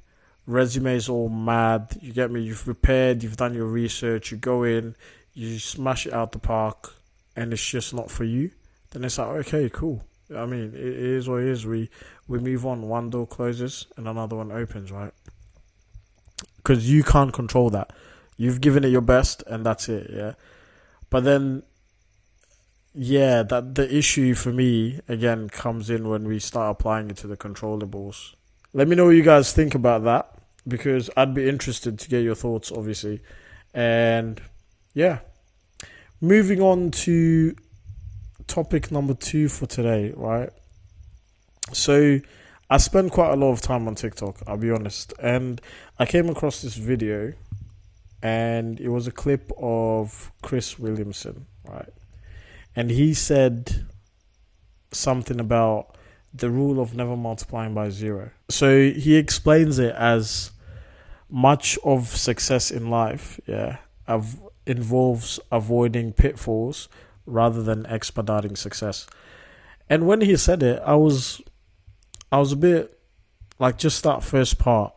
Resume's 0.47 1.09
all 1.09 1.29
mad. 1.29 1.97
You 2.01 2.13
get 2.13 2.31
me? 2.31 2.41
You've 2.41 2.65
prepared. 2.65 3.23
You've 3.23 3.37
done 3.37 3.55
your 3.55 3.67
research. 3.67 4.31
You 4.31 4.37
go 4.37 4.63
in, 4.63 4.97
you 5.35 5.59
smash 5.59 6.07
it 6.07 6.13
out 6.13 6.33
the 6.33 6.39
park, 6.39 6.95
and 7.37 7.53
it's 7.53 7.69
just 7.69 7.95
not 7.95 8.11
for 8.11 8.25
you. 8.25 8.51
Then 8.91 9.05
it's 9.05 9.19
like, 9.19 9.29
okay, 9.47 9.69
cool. 9.71 10.05
I 10.35 10.47
mean, 10.47 10.73
it 10.75 10.77
is 10.77 11.29
what 11.29 11.43
it 11.43 11.49
is. 11.49 11.67
We 11.67 11.91
we 12.29 12.39
move 12.39 12.65
on. 12.67 12.83
One 12.83 13.11
door 13.11 13.27
closes 13.27 13.87
and 13.97 14.07
another 14.07 14.37
one 14.37 14.53
opens, 14.53 14.93
right? 14.93 15.13
Because 16.57 16.91
you 16.91 17.03
can't 17.03 17.33
control 17.33 17.71
that. 17.71 17.93
You've 18.37 18.61
given 18.61 18.85
it 18.85 18.89
your 18.89 19.01
best, 19.01 19.43
and 19.47 19.67
that's 19.67 19.89
it. 19.89 20.11
Yeah, 20.13 20.33
but 21.11 21.25
then, 21.25 21.63
yeah, 22.95 23.43
that 23.43 23.75
the 23.75 23.95
issue 23.95 24.35
for 24.35 24.53
me 24.53 25.01
again 25.09 25.49
comes 25.49 25.91
in 25.91 26.09
when 26.09 26.27
we 26.27 26.39
start 26.39 26.71
applying 26.71 27.11
it 27.11 27.17
to 27.19 27.27
the 27.27 27.37
controllables. 27.37 28.35
Let 28.73 28.89
me 28.89 28.97
know 28.97 29.07
what 29.07 29.17
you 29.17 29.23
guys 29.23 29.53
think 29.53 29.75
about 29.75 30.05
that 30.05 30.33
because 30.67 31.11
I'd 31.17 31.35
be 31.35 31.49
interested 31.49 31.99
to 31.99 32.09
get 32.09 32.23
your 32.23 32.35
thoughts, 32.35 32.71
obviously. 32.71 33.21
And 33.75 34.41
yeah, 34.95 35.21
moving 36.21 36.61
on 36.61 36.91
to 36.91 37.57
topic 38.51 38.91
number 38.91 39.15
two 39.15 39.49
for 39.49 39.67
today, 39.67 40.13
right? 40.17 40.51
So 41.73 42.19
I 42.69 42.77
spend 42.79 43.13
quite 43.13 43.31
a 43.33 43.37
lot 43.37 43.53
of 43.53 43.61
time 43.61 43.87
on 43.87 43.95
TikTok, 43.95 44.43
I'll 44.47 44.57
be 44.57 44.73
honest. 44.73 45.15
And 45.23 45.61
I 46.01 46.05
came 46.05 46.29
across 46.29 46.61
this 46.61 46.75
video 46.75 47.33
and 48.23 48.81
it 48.81 48.89
was 48.89 49.07
a 49.07 49.13
clip 49.13 49.53
of 49.57 50.33
Chris 50.43 50.79
Williamson, 50.81 51.47
right? 51.65 51.89
And 52.75 52.91
he 52.91 53.15
said 53.15 53.87
something 54.91 55.39
about 55.39 55.97
the 56.35 56.51
rule 56.51 56.81
of 56.81 56.95
never 56.95 57.17
multiplying 57.17 57.73
by 57.73 57.91
zero. 57.91 58.31
So 58.49 58.91
he 58.91 59.15
explains 59.17 59.79
it 59.79 59.95
as 59.95 60.51
much 61.29 61.79
of 61.85 62.09
success 62.09 62.73
in 62.73 62.91
life, 62.91 63.41
yeah, 63.47 63.79
av- 64.09 64.41
involves 64.67 65.39
avoiding 65.53 66.13
pitfalls 66.13 66.89
rather 67.27 67.63
than 67.63 67.87
expediting 67.87 68.57
success. 68.57 69.07
And 69.89 70.07
when 70.07 70.21
he 70.21 70.37
said 70.37 70.63
it, 70.63 70.81
I 70.85 70.95
was, 70.95 71.41
I 72.31 72.39
was 72.39 72.53
a 72.53 72.57
bit 72.57 72.99
like 73.59 73.77
just 73.79 74.03
that 74.05 74.23
first 74.23 74.59
part 74.59 74.95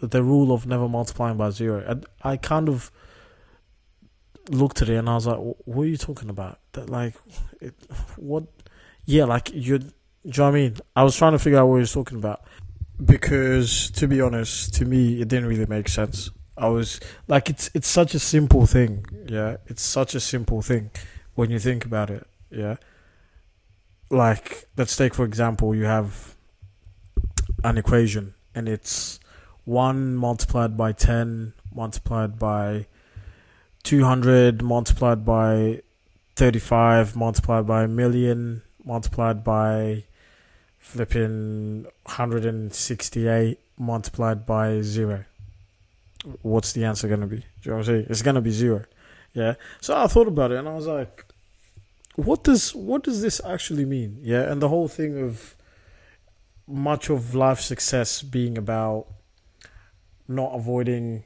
the 0.00 0.22
rule 0.22 0.52
of 0.52 0.66
never 0.66 0.88
multiplying 0.88 1.36
by 1.36 1.50
zero. 1.50 1.82
And 1.86 2.06
I 2.22 2.36
kind 2.36 2.68
of 2.68 2.90
looked 4.48 4.82
at 4.82 4.88
it 4.88 4.96
and 4.96 5.08
I 5.08 5.14
was 5.14 5.26
like, 5.26 5.38
"What 5.38 5.82
are 5.82 5.86
you 5.86 5.96
talking 5.96 6.28
about? 6.28 6.58
That 6.72 6.90
like, 6.90 7.14
it, 7.60 7.74
what? 8.16 8.44
Yeah, 9.04 9.24
like 9.24 9.52
you. 9.52 9.78
Do 9.78 9.86
you 10.24 10.32
know 10.38 10.44
what 10.44 10.48
I 10.48 10.52
mean? 10.52 10.76
I 10.94 11.04
was 11.04 11.16
trying 11.16 11.32
to 11.32 11.38
figure 11.38 11.58
out 11.58 11.66
what 11.66 11.76
he 11.76 11.80
was 11.80 11.92
talking 11.92 12.18
about 12.18 12.42
because, 13.04 13.90
to 13.92 14.08
be 14.08 14.20
honest, 14.20 14.74
to 14.74 14.84
me, 14.84 15.20
it 15.20 15.28
didn't 15.28 15.48
really 15.48 15.66
make 15.66 15.88
sense. 15.88 16.30
I 16.56 16.68
was 16.68 17.00
like, 17.28 17.48
it's 17.48 17.70
it's 17.74 17.88
such 17.88 18.14
a 18.14 18.18
simple 18.18 18.66
thing. 18.66 19.04
Yeah, 19.26 19.58
it's 19.66 19.82
such 19.82 20.14
a 20.14 20.20
simple 20.20 20.62
thing 20.62 20.90
when 21.36 21.50
you 21.50 21.60
think 21.60 21.84
about 21.84 22.10
it. 22.10 22.26
Yeah, 22.50 22.76
like 24.10 24.66
let's 24.76 24.96
take 24.96 25.14
for 25.14 25.24
example, 25.24 25.74
you 25.74 25.84
have 25.84 26.34
an 27.62 27.78
equation 27.78 28.34
and 28.54 28.68
it's 28.68 29.20
1 29.64 30.16
multiplied 30.16 30.76
by 30.76 30.92
10 30.92 31.52
multiplied 31.74 32.38
by 32.38 32.86
200 33.82 34.62
multiplied 34.62 35.24
by 35.24 35.82
35 36.36 37.16
multiplied 37.16 37.66
by 37.66 37.84
a 37.84 37.88
million 37.88 38.62
multiplied 38.84 39.42
by 39.42 40.04
flipping 40.78 41.84
168 42.04 43.58
multiplied 43.78 44.46
by 44.46 44.80
0 44.80 45.24
what's 46.42 46.72
the 46.72 46.84
answer 46.84 47.08
going 47.08 47.20
to 47.20 47.26
be? 47.26 47.36
Do 47.36 47.42
you 47.62 47.70
know 47.70 47.76
what 47.78 47.88
i'm 47.88 47.94
saying? 47.94 48.06
It's 48.08 48.22
going 48.22 48.34
to 48.34 48.40
be 48.40 48.50
0 48.50 48.84
yeah 49.36 49.54
so 49.80 49.96
i 49.96 50.06
thought 50.08 50.26
about 50.26 50.50
it 50.50 50.58
and 50.58 50.68
i 50.68 50.74
was 50.74 50.86
like 50.86 51.24
what 52.16 52.42
does 52.42 52.74
what 52.74 53.04
does 53.04 53.22
this 53.22 53.40
actually 53.44 53.84
mean 53.84 54.18
yeah 54.22 54.50
and 54.50 54.60
the 54.60 54.68
whole 54.68 54.88
thing 54.88 55.22
of 55.22 55.54
much 56.66 57.08
of 57.10 57.34
life 57.34 57.60
success 57.60 58.22
being 58.22 58.58
about 58.58 59.06
not 60.26 60.52
avoiding 60.54 61.22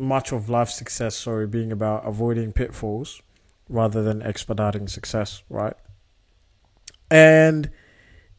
much 0.00 0.32
of 0.32 0.48
life 0.48 0.70
success, 0.70 1.14
sorry, 1.14 1.46
being 1.46 1.70
about 1.70 2.06
avoiding 2.06 2.52
pitfalls 2.52 3.20
rather 3.68 4.02
than 4.02 4.22
expediting 4.22 4.88
success, 4.88 5.42
right? 5.50 5.74
And 7.10 7.70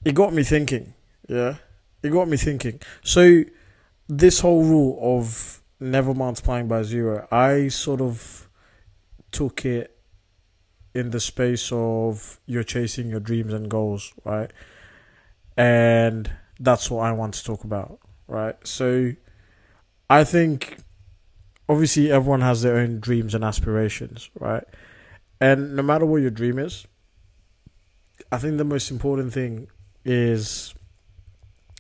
it 0.04 0.16
got 0.16 0.34
me 0.34 0.44
thinking, 0.44 0.96
yeah, 1.30 1.56
it 2.02 2.10
got 2.10 2.28
me 2.28 2.36
thinking. 2.36 2.82
So, 3.04 3.44
this 4.10 4.40
whole 4.40 4.64
rule 4.64 4.98
of 5.02 5.62
never 5.80 6.14
multiplying 6.14 6.68
by 6.68 6.82
zero, 6.82 7.28
I 7.32 7.68
sort 7.68 8.02
of 8.02 8.50
took 9.32 9.66
it 9.66 9.98
in 10.94 11.12
the 11.12 11.20
space 11.20 11.72
of 11.72 12.40
you're 12.46 12.64
chasing 12.64 13.10
your 13.10 13.20
dreams 13.20 13.54
and 13.54 13.70
goals, 13.70 14.14
right? 14.26 14.52
And 15.56 16.32
that's 16.60 16.92
what 16.92 17.06
I 17.06 17.12
want 17.12 17.34
to 17.36 17.44
talk 17.44 17.64
about, 17.64 18.00
right? 18.28 18.56
So, 18.66 19.14
I 20.10 20.26
think 20.26 20.78
obviously 21.70 22.12
everyone 22.12 22.42
has 22.42 22.62
their 22.62 22.78
own 22.78 23.00
dreams 23.00 23.34
and 23.34 23.44
aspirations, 23.46 24.30
right? 24.38 24.66
And 25.40 25.76
no 25.76 25.82
matter 25.82 26.06
what 26.06 26.22
your 26.22 26.32
dream 26.32 26.60
is, 26.60 26.86
I 28.32 28.38
think 28.38 28.58
the 28.58 28.66
most 28.66 28.92
important 28.92 29.34
thing 29.34 29.68
is 30.04 30.76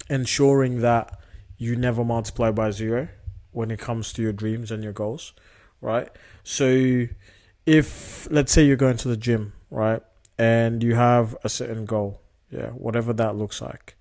ensuring 0.09 0.79
that 0.79 1.19
you 1.57 1.75
never 1.75 2.03
multiply 2.03 2.51
by 2.51 2.71
zero 2.71 3.09
when 3.51 3.69
it 3.69 3.79
comes 3.79 4.13
to 4.13 4.21
your 4.21 4.33
dreams 4.33 4.71
and 4.71 4.83
your 4.83 4.93
goals, 4.93 5.33
right? 5.81 6.09
So 6.43 7.07
if 7.65 8.27
let's 8.31 8.51
say 8.51 8.65
you're 8.65 8.75
going 8.75 8.97
to 8.97 9.07
the 9.07 9.17
gym, 9.17 9.53
right? 9.69 10.01
And 10.37 10.83
you 10.83 10.95
have 10.95 11.35
a 11.43 11.49
certain 11.49 11.85
goal, 11.85 12.21
yeah, 12.49 12.69
whatever 12.69 13.13
that 13.13 13.35
looks 13.35 13.61
like. 13.61 13.95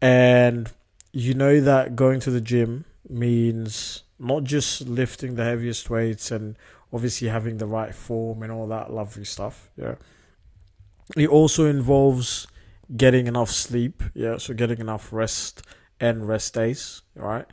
And 0.00 0.70
you 1.12 1.34
know 1.34 1.60
that 1.60 1.96
going 1.96 2.20
to 2.20 2.30
the 2.30 2.40
gym 2.40 2.84
means 3.08 4.02
not 4.18 4.44
just 4.44 4.86
lifting 4.86 5.34
the 5.34 5.44
heaviest 5.44 5.90
weights 5.90 6.30
and 6.30 6.56
obviously 6.92 7.28
having 7.28 7.58
the 7.58 7.66
right 7.66 7.94
form 7.94 8.42
and 8.42 8.52
all 8.52 8.66
that 8.68 8.92
lovely 8.92 9.24
stuff. 9.24 9.70
Yeah. 9.76 9.96
It 11.16 11.28
also 11.28 11.66
involves 11.66 12.46
getting 12.96 13.26
enough 13.26 13.50
sleep. 13.50 14.02
Yeah. 14.14 14.38
So 14.38 14.54
getting 14.54 14.78
enough 14.78 15.12
rest 15.12 15.62
and 16.00 16.28
rest 16.28 16.54
days. 16.54 17.02
Right. 17.14 17.46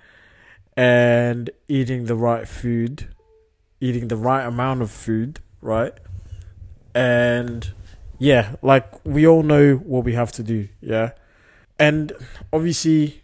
And 0.76 1.50
eating 1.68 2.06
the 2.06 2.16
right 2.16 2.48
food, 2.48 3.14
eating 3.84 4.08
the 4.08 4.16
right 4.16 4.46
amount 4.46 4.82
of 4.82 4.90
food. 4.90 5.40
Right. 5.62 5.94
And 6.96 7.72
yeah, 8.18 8.56
like 8.62 9.06
we 9.06 9.28
all 9.28 9.44
know 9.44 9.75
what 9.75 10.06
we 10.06 10.13
have 10.13 10.32
to 10.34 10.44
do. 10.44 10.70
Yeah. 10.82 11.12
And 11.78 12.13
obviously, 12.54 13.24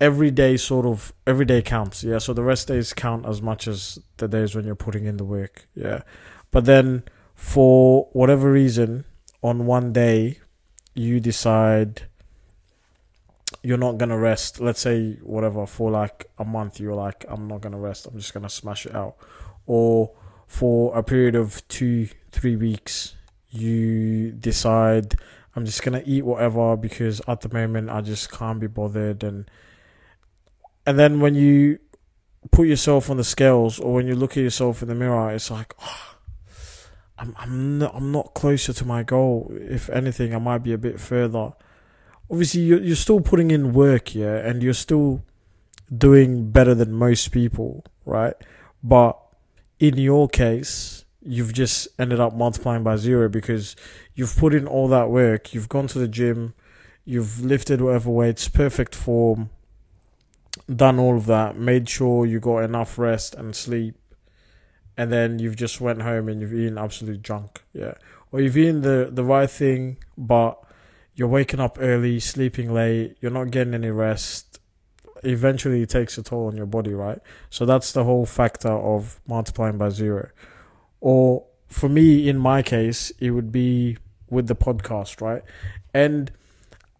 every 0.00 0.30
day 0.30 0.56
sort 0.56 0.86
of 0.86 1.12
every 1.26 1.44
day 1.44 1.60
counts 1.60 2.02
yeah 2.02 2.16
so 2.16 2.32
the 2.32 2.42
rest 2.42 2.68
days 2.68 2.94
count 2.94 3.26
as 3.26 3.42
much 3.42 3.68
as 3.68 3.98
the 4.16 4.26
days 4.26 4.54
when 4.54 4.64
you're 4.64 4.74
putting 4.74 5.04
in 5.04 5.18
the 5.18 5.24
work 5.24 5.68
yeah 5.74 6.00
but 6.50 6.64
then 6.64 7.02
for 7.34 8.08
whatever 8.12 8.50
reason 8.50 9.04
on 9.42 9.66
one 9.66 9.92
day 9.92 10.38
you 10.94 11.20
decide 11.20 12.02
you're 13.62 13.76
not 13.76 13.98
gonna 13.98 14.16
rest 14.16 14.58
let's 14.58 14.80
say 14.80 15.18
whatever 15.22 15.66
for 15.66 15.90
like 15.90 16.30
a 16.38 16.44
month 16.46 16.80
you're 16.80 16.94
like 16.94 17.26
i'm 17.28 17.46
not 17.46 17.60
gonna 17.60 17.78
rest 17.78 18.06
i'm 18.06 18.16
just 18.16 18.32
gonna 18.32 18.48
smash 18.48 18.86
it 18.86 18.94
out 18.94 19.16
or 19.66 20.12
for 20.46 20.96
a 20.96 21.02
period 21.02 21.34
of 21.34 21.66
two 21.68 22.08
three 22.32 22.56
weeks 22.56 23.14
you 23.50 24.30
decide 24.32 25.14
i'm 25.56 25.64
just 25.64 25.82
gonna 25.82 26.02
eat 26.04 26.24
whatever 26.24 26.76
because 26.76 27.20
at 27.26 27.40
the 27.40 27.48
moment 27.52 27.90
i 27.90 28.00
just 28.00 28.30
can't 28.30 28.60
be 28.60 28.66
bothered 28.66 29.22
and 29.24 29.50
and 30.86 30.98
then 30.98 31.20
when 31.20 31.34
you 31.34 31.78
put 32.50 32.66
yourself 32.66 33.10
on 33.10 33.16
the 33.16 33.24
scales 33.24 33.78
or 33.78 33.94
when 33.94 34.06
you 34.06 34.14
look 34.14 34.32
at 34.32 34.42
yourself 34.42 34.82
in 34.82 34.88
the 34.88 34.94
mirror, 34.94 35.30
it's 35.30 35.50
like, 35.50 35.74
oh, 35.82 36.16
I'm 37.18 37.34
I'm 37.38 37.78
not, 37.78 37.94
I'm 37.94 38.12
not 38.12 38.34
closer 38.34 38.72
to 38.72 38.84
my 38.84 39.02
goal. 39.02 39.52
If 39.54 39.90
anything, 39.90 40.34
I 40.34 40.38
might 40.38 40.58
be 40.62 40.72
a 40.72 40.78
bit 40.78 40.98
further. 40.98 41.52
Obviously, 42.30 42.62
you're 42.62 42.80
you're 42.80 42.96
still 42.96 43.20
putting 43.20 43.50
in 43.50 43.72
work, 43.72 44.14
yeah, 44.14 44.36
and 44.36 44.62
you're 44.62 44.72
still 44.72 45.24
doing 45.94 46.50
better 46.50 46.74
than 46.74 46.92
most 46.92 47.30
people, 47.30 47.84
right? 48.06 48.34
But 48.82 49.19
in 49.80 49.96
your 49.96 50.28
case, 50.28 51.04
you've 51.22 51.54
just 51.54 51.88
ended 51.98 52.20
up 52.20 52.34
multiplying 52.34 52.82
by 52.84 52.96
zero 52.96 53.28
because 53.28 53.74
you've 54.14 54.36
put 54.36 54.54
in 54.54 54.66
all 54.66 54.86
that 54.88 55.10
work. 55.10 55.52
You've 55.52 55.68
gone 55.68 55.88
to 55.88 55.98
the 55.98 56.06
gym, 56.06 56.54
you've 57.04 57.42
lifted 57.42 57.80
whatever 57.80 58.10
weights, 58.10 58.46
perfect 58.48 58.94
form, 58.94 59.50
done 60.74 60.98
all 60.98 61.16
of 61.16 61.26
that, 61.26 61.56
made 61.56 61.88
sure 61.88 62.26
you 62.26 62.38
got 62.38 62.58
enough 62.58 62.98
rest 62.98 63.34
and 63.34 63.56
sleep, 63.56 63.96
and 64.96 65.10
then 65.10 65.38
you've 65.38 65.56
just 65.56 65.80
went 65.80 66.02
home 66.02 66.28
and 66.28 66.42
you've 66.42 66.54
eaten 66.54 66.76
absolute 66.78 67.22
junk. 67.22 67.62
Yeah. 67.72 67.94
Or 68.32 68.40
you've 68.40 68.58
eaten 68.58 68.82
the, 68.82 69.08
the 69.10 69.24
right 69.24 69.50
thing, 69.50 69.96
but 70.16 70.62
you're 71.14 71.26
waking 71.26 71.58
up 71.58 71.78
early, 71.80 72.20
sleeping 72.20 72.72
late, 72.72 73.16
you're 73.20 73.32
not 73.32 73.50
getting 73.50 73.74
any 73.74 73.90
rest. 73.90 74.59
Eventually, 75.24 75.82
it 75.82 75.90
takes 75.90 76.18
a 76.18 76.22
toll 76.22 76.46
on 76.46 76.56
your 76.56 76.66
body, 76.66 76.94
right? 76.94 77.18
So 77.50 77.66
that's 77.66 77.92
the 77.92 78.04
whole 78.04 78.26
factor 78.26 78.70
of 78.70 79.20
multiplying 79.26 79.78
by 79.78 79.90
zero. 79.90 80.30
Or 81.00 81.44
for 81.68 81.88
me, 81.88 82.28
in 82.28 82.38
my 82.38 82.62
case, 82.62 83.10
it 83.20 83.30
would 83.30 83.52
be 83.52 83.98
with 84.28 84.46
the 84.46 84.56
podcast, 84.56 85.20
right? 85.20 85.42
And 85.92 86.30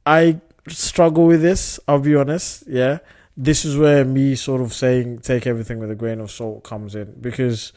I 0.04 0.40
struggle 0.68 1.26
with 1.26 1.42
this, 1.42 1.80
I'll 1.86 2.00
be 2.00 2.14
honest. 2.16 2.64
Yeah. 2.66 2.98
This 3.36 3.64
is 3.64 3.76
where 3.76 4.04
me 4.04 4.34
sort 4.34 4.60
of 4.60 4.72
saying 4.72 5.20
take 5.20 5.46
everything 5.46 5.78
with 5.78 5.90
a 5.90 5.94
grain 5.94 6.20
of 6.20 6.30
salt 6.30 6.64
comes 6.64 6.94
in 6.94 7.14
because 7.20 7.72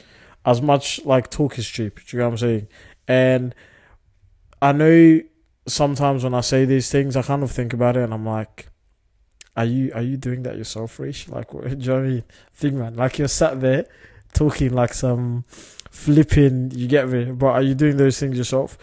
as 0.46 0.62
much 0.62 1.04
like 1.06 1.30
talk 1.30 1.58
is 1.58 1.68
cheap. 1.68 1.96
Do 2.06 2.18
you 2.18 2.20
know 2.20 2.28
what 2.28 2.34
I'm 2.34 2.38
saying? 2.38 2.68
And 3.08 3.56
I 4.62 4.72
know 4.72 5.22
sometimes 5.68 6.24
when 6.24 6.34
I 6.34 6.42
say 6.42 6.66
these 6.66 6.92
things, 6.92 7.16
I 7.16 7.22
kind 7.22 7.44
of 7.44 7.52
think 7.52 7.74
about 7.74 7.96
it 7.96 8.04
and 8.04 8.14
I'm 8.14 8.26
like, 8.26 8.68
are 9.55 9.65
you 9.65 9.91
are 9.93 10.01
you 10.01 10.17
doing 10.17 10.43
that 10.43 10.57
yourself, 10.57 11.00
Rish? 11.00 11.27
Like, 11.29 11.51
do 11.51 11.57
you 11.69 11.75
know 11.75 11.93
what 11.93 12.03
I 12.03 12.07
mean? 12.07 12.24
Think, 12.51 12.74
man. 12.75 12.95
Like 12.95 13.19
you're 13.19 13.27
sat 13.27 13.62
there 13.62 13.86
talking 14.33 14.74
like 14.74 14.93
some 14.93 15.45
flipping. 15.89 16.72
You 16.72 16.88
get 16.88 17.10
me? 17.10 17.25
But 17.25 17.48
are 17.48 17.62
you 17.62 17.75
doing 17.75 17.98
those 17.98 18.19
things 18.19 18.38
yourself? 18.38 18.77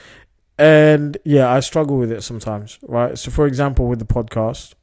And 0.58 1.16
yeah, 1.24 1.50
I 1.50 1.60
struggle 1.60 1.96
with 1.96 2.12
it 2.12 2.22
sometimes, 2.22 2.78
right? 2.82 3.18
So, 3.18 3.30
for 3.30 3.46
example, 3.46 3.88
with 3.88 3.98
the 3.98 4.04
podcast, 4.04 4.74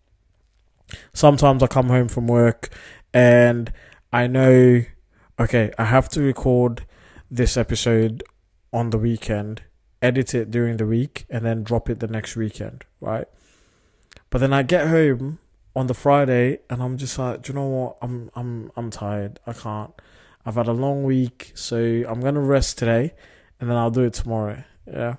sometimes 1.14 1.62
I 1.62 1.68
come 1.68 1.88
home 1.88 2.08
from 2.08 2.28
work 2.28 2.70
and 3.14 3.72
I 4.12 4.28
know 4.28 4.84
okay, 5.40 5.72
I 5.78 5.86
have 5.86 6.10
to 6.10 6.22
record 6.22 6.86
this 7.30 7.58
episode 7.58 8.24
on 8.74 8.90
the 8.90 8.98
weekend, 8.98 9.62
edit 10.02 10.34
it 10.34 10.52
during 10.52 10.78
the 10.78 10.86
week, 10.86 11.26
and 11.30 11.46
then 11.46 11.64
drop 11.64 11.90
it 11.90 12.00
the 12.00 12.08
next 12.08 12.36
weekend, 12.36 12.84
right? 13.00 13.28
But 14.30 14.40
then 14.40 14.54
I 14.54 14.64
get 14.64 14.88
home 14.88 15.40
on 15.78 15.86
the 15.86 15.94
Friday 15.94 16.58
and 16.72 16.82
I'm 16.82 16.98
just 16.98 17.20
like, 17.20 17.44
do 17.44 17.54
you 17.54 17.60
know 17.60 17.68
what? 17.68 17.98
I'm 18.02 18.32
I'm 18.36 18.72
I'm 18.76 18.90
tired. 18.90 19.40
I 19.46 19.54
can't. 19.54 19.94
I've 20.44 20.56
had 20.56 20.68
a 20.68 20.74
long 20.74 21.04
week, 21.04 21.52
so 21.54 21.78
I'm 21.78 22.20
gonna 22.20 22.42
rest 22.42 22.80
today 22.80 23.14
and 23.60 23.70
then 23.70 23.78
I'll 23.78 23.92
do 23.92 24.02
it 24.02 24.14
tomorrow. 24.14 24.64
Yeah. 24.88 25.18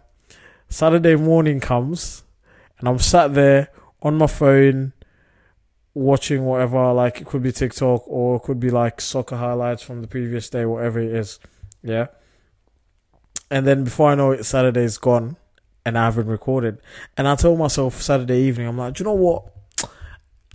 Saturday 0.68 1.14
morning 1.14 1.60
comes 1.60 2.24
and 2.78 2.88
I'm 2.88 2.98
sat 2.98 3.34
there 3.34 3.68
on 4.02 4.16
my 4.16 4.26
phone 4.26 4.94
watching 5.94 6.44
whatever, 6.44 6.92
like 6.92 7.20
it 7.20 7.26
could 7.28 7.42
be 7.42 7.52
TikTok 7.52 8.02
or 8.08 8.36
it 8.36 8.42
could 8.42 8.58
be 8.58 8.70
like 8.70 9.00
soccer 9.00 9.36
highlights 9.36 9.82
from 9.82 10.02
the 10.02 10.08
previous 10.08 10.50
day, 10.50 10.64
whatever 10.64 10.98
it 10.98 11.12
is. 11.12 11.38
Yeah. 11.84 12.08
And 13.48 13.64
then 13.64 13.84
before 13.84 14.10
I 14.10 14.16
know 14.16 14.32
it, 14.32 14.44
Saturday's 14.44 14.98
gone 14.98 15.36
and 15.86 15.96
I 15.96 16.06
haven't 16.06 16.26
recorded. 16.26 16.78
And 17.16 17.28
I 17.28 17.36
told 17.36 17.60
myself 17.60 18.02
Saturday 18.02 18.40
evening, 18.40 18.66
I'm 18.66 18.76
like, 18.76 18.94
do 18.94 19.02
you 19.02 19.04
know 19.04 19.14
what? 19.14 19.44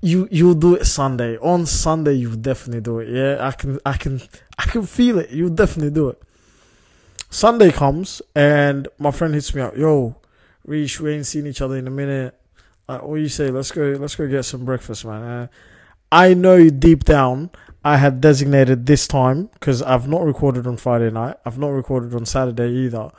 You 0.03 0.27
you'll 0.31 0.55
do 0.55 0.75
it 0.75 0.85
Sunday. 0.85 1.37
On 1.37 1.65
Sunday 1.65 2.13
you'll 2.13 2.35
definitely 2.35 2.81
do 2.81 2.99
it. 2.99 3.09
Yeah, 3.09 3.45
I 3.45 3.51
can 3.51 3.79
I 3.85 3.97
can 3.97 4.21
I 4.59 4.65
can 4.65 4.85
feel 4.85 5.17
it. 5.19 5.29
You'll 5.29 5.49
definitely 5.49 5.91
do 5.91 6.09
it. 6.09 6.21
Sunday 7.29 7.71
comes 7.71 8.21
and 8.35 8.87
my 8.99 9.11
friend 9.11 9.33
hits 9.33 9.55
me 9.55 9.61
up, 9.61 9.75
yo, 9.75 10.17
Reach, 10.65 10.99
we 10.99 11.13
ain't 11.13 11.25
seen 11.25 11.47
each 11.47 11.61
other 11.61 11.77
in 11.77 11.87
a 11.87 11.91
minute 11.91 12.39
uh, 12.87 12.99
what 12.99 13.15
you 13.15 13.29
say? 13.29 13.49
Let's 13.49 13.71
go. 13.71 13.95
Let's 13.99 14.15
go 14.15 14.27
get 14.27 14.43
some 14.43 14.65
breakfast, 14.65 15.05
man. 15.05 15.23
Uh, 15.23 15.47
I 16.11 16.33
know 16.33 16.69
deep 16.69 17.03
down 17.03 17.49
I 17.83 17.97
had 17.97 18.21
designated 18.21 18.85
this 18.85 19.07
time 19.07 19.49
because 19.53 19.81
I've 19.81 20.07
not 20.07 20.23
recorded 20.23 20.67
on 20.67 20.77
Friday 20.77 21.09
night. 21.09 21.37
I've 21.45 21.57
not 21.57 21.69
recorded 21.69 22.13
on 22.13 22.25
Saturday 22.25 22.69
either, 22.69 23.11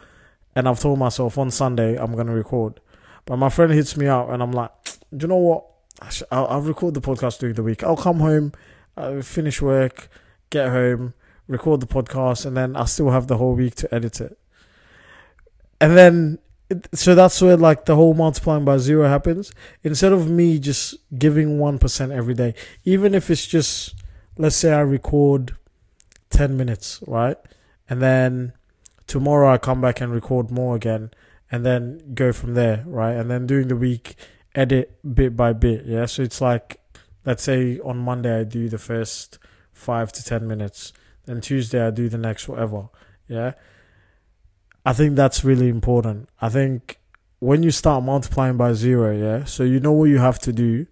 and 0.55 0.69
I've 0.69 0.81
told 0.81 0.99
myself 0.99 1.39
on 1.39 1.51
Sunday 1.51 1.97
I'm 1.97 2.15
gonna 2.15 2.35
record. 2.35 2.81
But 3.27 3.37
my 3.37 3.49
friend 3.49 3.73
hits 3.73 3.97
me 3.97 4.07
out, 4.07 4.31
and 4.31 4.43
I'm 4.43 4.53
like, 4.53 4.71
do 5.17 5.25
you 5.25 5.29
know 5.29 5.37
what? 5.37 5.65
I'll, 6.01 6.47
I'll 6.47 6.61
record 6.61 6.95
the 6.95 7.01
podcast 7.01 7.39
during 7.39 7.55
the 7.55 7.63
week. 7.63 7.83
I'll 7.83 7.97
come 7.97 8.21
home, 8.21 8.53
I'll 8.97 9.23
finish 9.23 9.63
work, 9.63 10.09
get 10.51 10.69
home, 10.69 11.15
record 11.49 11.81
the 11.81 11.87
podcast, 11.87 12.47
and 12.47 12.57
then 12.57 12.77
I 12.77 12.85
still 12.85 13.11
have 13.11 13.27
the 13.27 13.37
whole 13.37 13.55
week 13.55 13.75
to 13.77 13.95
edit 13.95 14.21
it. 14.21 14.39
And 15.81 15.97
then 15.97 16.39
so 16.93 17.15
that's 17.15 17.41
where 17.43 17.57
like 17.57 17.85
the 17.85 17.95
whole 17.95 18.15
multiplying 18.15 18.65
by 18.65 18.79
zero 18.79 19.09
happens. 19.09 19.53
Instead 19.83 20.13
of 20.13 20.31
me 20.31 20.59
just 20.59 20.97
giving 21.19 21.59
one 21.59 21.79
percent 21.79 22.13
every 22.13 22.35
day, 22.35 22.55
even 22.85 23.15
if 23.15 23.31
it's 23.31 23.47
just 23.47 23.95
let's 24.37 24.57
say 24.57 24.73
I 24.73 24.81
record 24.81 25.57
ten 26.31 26.57
minutes, 26.57 27.03
right, 27.07 27.37
and 27.89 28.01
then 28.01 28.53
tomorrow 29.07 29.53
I 29.53 29.59
come 29.59 29.81
back 29.81 30.01
and 30.01 30.13
record 30.13 30.51
more 30.51 30.75
again, 30.75 31.11
and 31.53 31.65
then 31.65 32.15
go 32.15 32.33
from 32.33 32.55
there, 32.55 32.83
right, 32.87 33.13
and 33.13 33.31
then 33.31 33.47
during 33.47 33.69
the 33.69 33.77
week 33.77 34.17
edit 34.55 34.99
bit 35.15 35.37
by 35.37 35.53
bit, 35.53 35.85
yeah. 35.87 36.07
So 36.07 36.23
it's 36.23 36.41
like 36.41 36.81
let's 37.25 37.43
say 37.43 37.79
on 37.81 37.99
Monday 37.99 38.41
I 38.41 38.45
do 38.45 38.69
the 38.69 38.79
first 38.79 39.39
five 39.73 40.13
to 40.13 40.25
ten 40.25 40.47
minutes, 40.47 40.93
then 41.25 41.41
Tuesday 41.41 41.87
I 41.87 41.91
do 41.91 42.09
the 42.09 42.19
next 42.19 42.49
whatever, 42.49 42.89
yeah 43.29 43.53
I 44.87 44.93
think 44.93 45.17
that's 45.17 45.45
really 45.45 45.69
important. 45.69 46.29
I 46.41 46.49
think 46.51 46.99
when 47.39 47.63
you 47.63 47.71
start 47.71 48.05
multiplying 48.05 48.57
by 48.57 48.75
zero, 48.75 49.17
yeah, 49.17 49.45
so 49.45 49.65
you 49.65 49.81
know 49.81 49.93
what 49.93 50.05
you 50.05 50.19
have 50.19 50.39
to 50.41 50.53
do 50.53 50.87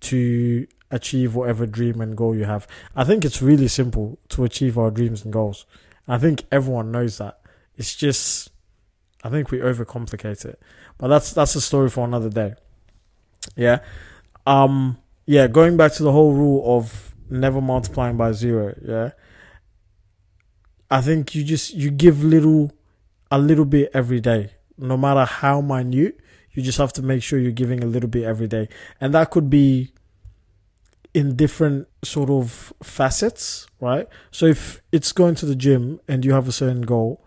to 0.00 0.66
achieve 0.90 1.34
whatever 1.36 1.66
dream 1.66 2.00
and 2.00 2.16
goal 2.16 2.34
you 2.34 2.44
have. 2.44 2.66
I 2.96 3.04
think 3.04 3.24
it's 3.24 3.40
really 3.40 3.68
simple 3.68 4.18
to 4.30 4.44
achieve 4.44 4.76
our 4.76 4.90
dreams 4.90 5.24
and 5.24 5.32
goals. 5.32 5.64
I 6.08 6.18
think 6.18 6.44
everyone 6.50 6.90
knows 6.90 7.18
that. 7.18 7.40
It's 7.76 7.94
just 7.94 8.50
I 9.22 9.30
think 9.30 9.50
we 9.52 9.58
overcomplicate 9.58 10.44
it. 10.44 10.60
But 10.98 11.08
that's 11.08 11.32
that's 11.32 11.54
a 11.54 11.60
story 11.60 11.88
for 11.88 12.04
another 12.04 12.30
day. 12.30 12.54
Yeah. 13.56 13.80
Um 14.46 14.98
yeah, 15.26 15.46
going 15.46 15.76
back 15.76 15.92
to 15.94 16.02
the 16.02 16.12
whole 16.12 16.32
rule 16.32 16.76
of 16.76 17.14
never 17.28 17.60
multiplying 17.60 18.16
by 18.16 18.32
zero, 18.32 18.74
yeah. 18.82 19.10
I 20.90 21.00
think 21.00 21.34
you 21.34 21.44
just 21.44 21.72
you 21.72 21.90
give 21.90 22.24
little 22.24 22.72
a 23.30 23.38
little 23.38 23.64
bit 23.64 23.90
every 23.94 24.20
day, 24.20 24.52
no 24.76 24.96
matter 24.96 25.24
how 25.24 25.60
minute. 25.60 26.18
You 26.52 26.64
just 26.64 26.78
have 26.78 26.92
to 26.94 27.02
make 27.02 27.22
sure 27.22 27.38
you're 27.38 27.52
giving 27.52 27.84
a 27.84 27.86
little 27.86 28.08
bit 28.08 28.24
every 28.24 28.48
day, 28.48 28.68
and 29.00 29.14
that 29.14 29.30
could 29.30 29.48
be 29.48 29.92
in 31.14 31.36
different 31.36 31.86
sort 32.02 32.28
of 32.28 32.72
facets, 32.82 33.68
right? 33.80 34.08
So 34.32 34.46
if 34.46 34.82
it's 34.90 35.12
going 35.12 35.36
to 35.36 35.46
the 35.46 35.54
gym 35.54 36.00
and 36.08 36.24
you 36.24 36.32
have 36.32 36.48
a 36.48 36.52
certain 36.52 36.82
goal, 36.82 37.24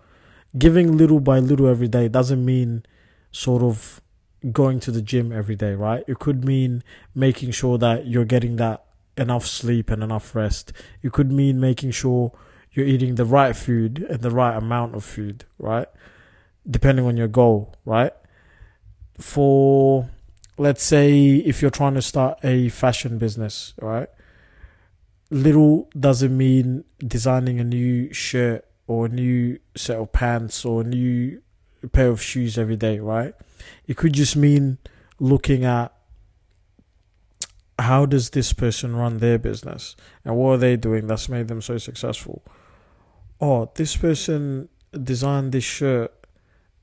giving 0.57 0.97
little 0.97 1.19
by 1.19 1.39
little 1.39 1.67
every 1.67 1.87
day 1.87 2.07
doesn't 2.09 2.43
mean 2.43 2.83
sort 3.31 3.63
of 3.63 4.01
going 4.51 4.79
to 4.81 4.91
the 4.91 5.01
gym 5.01 5.31
every 5.31 5.55
day, 5.55 5.73
right? 5.73 6.03
It 6.07 6.19
could 6.19 6.43
mean 6.43 6.83
making 7.15 7.51
sure 7.51 7.77
that 7.77 8.07
you're 8.07 8.25
getting 8.25 8.57
that 8.57 8.83
enough 9.17 9.45
sleep 9.45 9.89
and 9.89 10.03
enough 10.03 10.35
rest. 10.35 10.73
It 11.01 11.11
could 11.11 11.31
mean 11.31 11.59
making 11.59 11.91
sure 11.91 12.31
you're 12.71 12.85
eating 12.85 13.15
the 13.15 13.25
right 13.25 13.55
food 13.55 14.05
and 14.09 14.21
the 14.21 14.31
right 14.31 14.55
amount 14.55 14.95
of 14.95 15.03
food, 15.03 15.45
right? 15.57 15.87
Depending 16.69 17.05
on 17.05 17.17
your 17.17 17.27
goal, 17.27 17.75
right? 17.85 18.13
For 19.19 20.09
let's 20.57 20.83
say 20.83 21.35
if 21.35 21.61
you're 21.61 21.71
trying 21.71 21.93
to 21.95 22.01
start 22.01 22.39
a 22.43 22.69
fashion 22.69 23.17
business, 23.17 23.73
right? 23.79 24.09
Little 25.29 25.89
doesn't 25.99 26.35
mean 26.35 26.83
designing 26.99 27.59
a 27.59 27.63
new 27.63 28.11
shirt 28.13 28.65
or 28.87 29.05
a 29.05 29.09
new 29.09 29.59
set 29.75 29.97
of 29.97 30.11
pants 30.11 30.65
or 30.65 30.81
a 30.81 30.83
new 30.83 31.41
pair 31.91 32.09
of 32.09 32.21
shoes 32.21 32.57
every 32.57 32.75
day, 32.75 32.99
right? 32.99 33.33
It 33.87 33.97
could 33.97 34.13
just 34.13 34.35
mean 34.35 34.77
looking 35.19 35.65
at 35.65 35.93
how 37.79 38.05
does 38.05 38.31
this 38.31 38.53
person 38.53 38.95
run 38.95 39.17
their 39.17 39.37
business 39.37 39.95
and 40.23 40.35
what 40.35 40.51
are 40.51 40.57
they 40.57 40.75
doing 40.75 41.07
that's 41.07 41.27
made 41.27 41.47
them 41.47 41.61
so 41.61 41.77
successful 41.77 42.43
oh, 43.43 43.69
this 43.75 43.97
person 43.97 44.69
designed 44.91 45.51
this 45.51 45.65
shirt, 45.65 46.13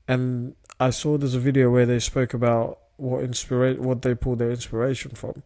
and 0.07 0.55
I 0.79 0.91
saw 0.91 1.17
there's 1.17 1.33
a 1.33 1.39
video 1.39 1.71
where 1.71 1.87
they 1.87 1.97
spoke 1.97 2.35
about 2.35 2.79
what 2.97 3.23
inspira- 3.23 3.79
what 3.79 4.03
they 4.03 4.13
pulled 4.13 4.39
their 4.39 4.51
inspiration 4.51 5.11
from. 5.11 5.41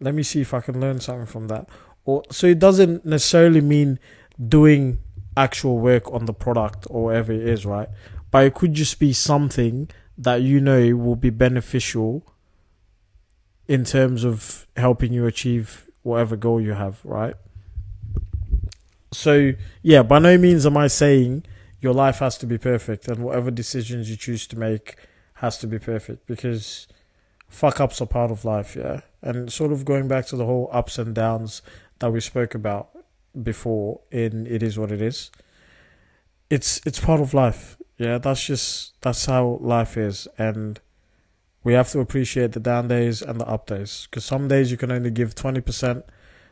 Let 0.00 0.14
me 0.14 0.24
see 0.24 0.40
if 0.40 0.52
I 0.52 0.60
can 0.60 0.80
learn 0.80 1.00
something 1.00 1.26
from 1.26 1.46
that. 1.48 1.68
Or 2.04 2.24
so 2.30 2.48
it 2.48 2.58
doesn't 2.58 3.06
necessarily 3.06 3.60
mean 3.60 4.00
doing 4.48 4.98
actual 5.36 5.78
work 5.78 6.12
on 6.12 6.26
the 6.26 6.34
product 6.34 6.86
or 6.90 7.04
whatever 7.04 7.32
it 7.32 7.46
is, 7.46 7.64
right? 7.64 7.88
but 8.30 8.44
it 8.44 8.54
could 8.54 8.74
just 8.74 8.98
be 8.98 9.12
something 9.12 9.88
that 10.18 10.42
you 10.42 10.60
know 10.60 10.96
will 10.96 11.16
be 11.16 11.30
beneficial 11.30 12.24
in 13.68 13.84
terms 13.84 14.24
of 14.24 14.66
helping 14.76 15.12
you 15.12 15.26
achieve 15.26 15.90
whatever 16.02 16.36
goal 16.36 16.60
you 16.60 16.72
have, 16.72 17.00
right? 17.04 17.34
So, 19.12 19.52
yeah, 19.82 20.02
by 20.02 20.18
no 20.18 20.38
means 20.38 20.66
am 20.66 20.76
I 20.76 20.86
saying 20.86 21.44
your 21.80 21.92
life 21.92 22.18
has 22.18 22.38
to 22.38 22.46
be 22.46 22.58
perfect 22.58 23.08
and 23.08 23.24
whatever 23.24 23.50
decisions 23.50 24.10
you 24.10 24.16
choose 24.16 24.46
to 24.48 24.58
make 24.58 24.96
has 25.34 25.58
to 25.58 25.66
be 25.66 25.78
perfect 25.78 26.26
because 26.26 26.86
fuck 27.48 27.80
ups 27.80 28.00
are 28.00 28.06
part 28.06 28.30
of 28.30 28.44
life, 28.44 28.76
yeah? 28.76 29.00
And 29.22 29.52
sort 29.52 29.72
of 29.72 29.84
going 29.84 30.08
back 30.08 30.26
to 30.26 30.36
the 30.36 30.46
whole 30.46 30.68
ups 30.72 30.98
and 30.98 31.14
downs 31.14 31.62
that 31.98 32.12
we 32.12 32.20
spoke 32.20 32.54
about 32.54 32.90
before 33.42 34.00
in 34.10 34.46
It 34.46 34.62
Is 34.62 34.78
What 34.78 34.90
It 34.90 35.02
Is. 35.02 35.30
It's 36.48 36.80
it's 36.86 37.00
part 37.00 37.20
of 37.20 37.34
life. 37.34 37.76
Yeah, 37.98 38.18
that's 38.18 38.44
just 38.44 39.00
that's 39.00 39.26
how 39.26 39.58
life 39.60 39.96
is 39.96 40.28
and 40.36 40.80
we 41.66 41.72
have 41.72 41.90
to 41.90 41.98
appreciate 41.98 42.52
the 42.52 42.60
down 42.60 42.86
days 42.86 43.22
and 43.22 43.40
the 43.40 43.48
up 43.48 43.66
days 43.66 44.06
because 44.08 44.24
some 44.24 44.46
days 44.46 44.70
you 44.70 44.76
can 44.76 44.92
only 44.92 45.10
give 45.10 45.34
20%, 45.34 46.04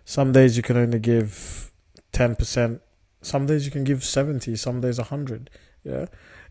some 0.04 0.32
days 0.32 0.56
you 0.56 0.62
can 0.64 0.76
only 0.76 0.98
give 0.98 1.72
10%, 2.12 2.80
some 3.22 3.46
days 3.46 3.64
you 3.64 3.70
can 3.70 3.84
give 3.84 4.02
70, 4.02 4.56
some 4.56 4.80
days 4.80 4.98
100. 4.98 5.50
Yeah. 5.84 6.06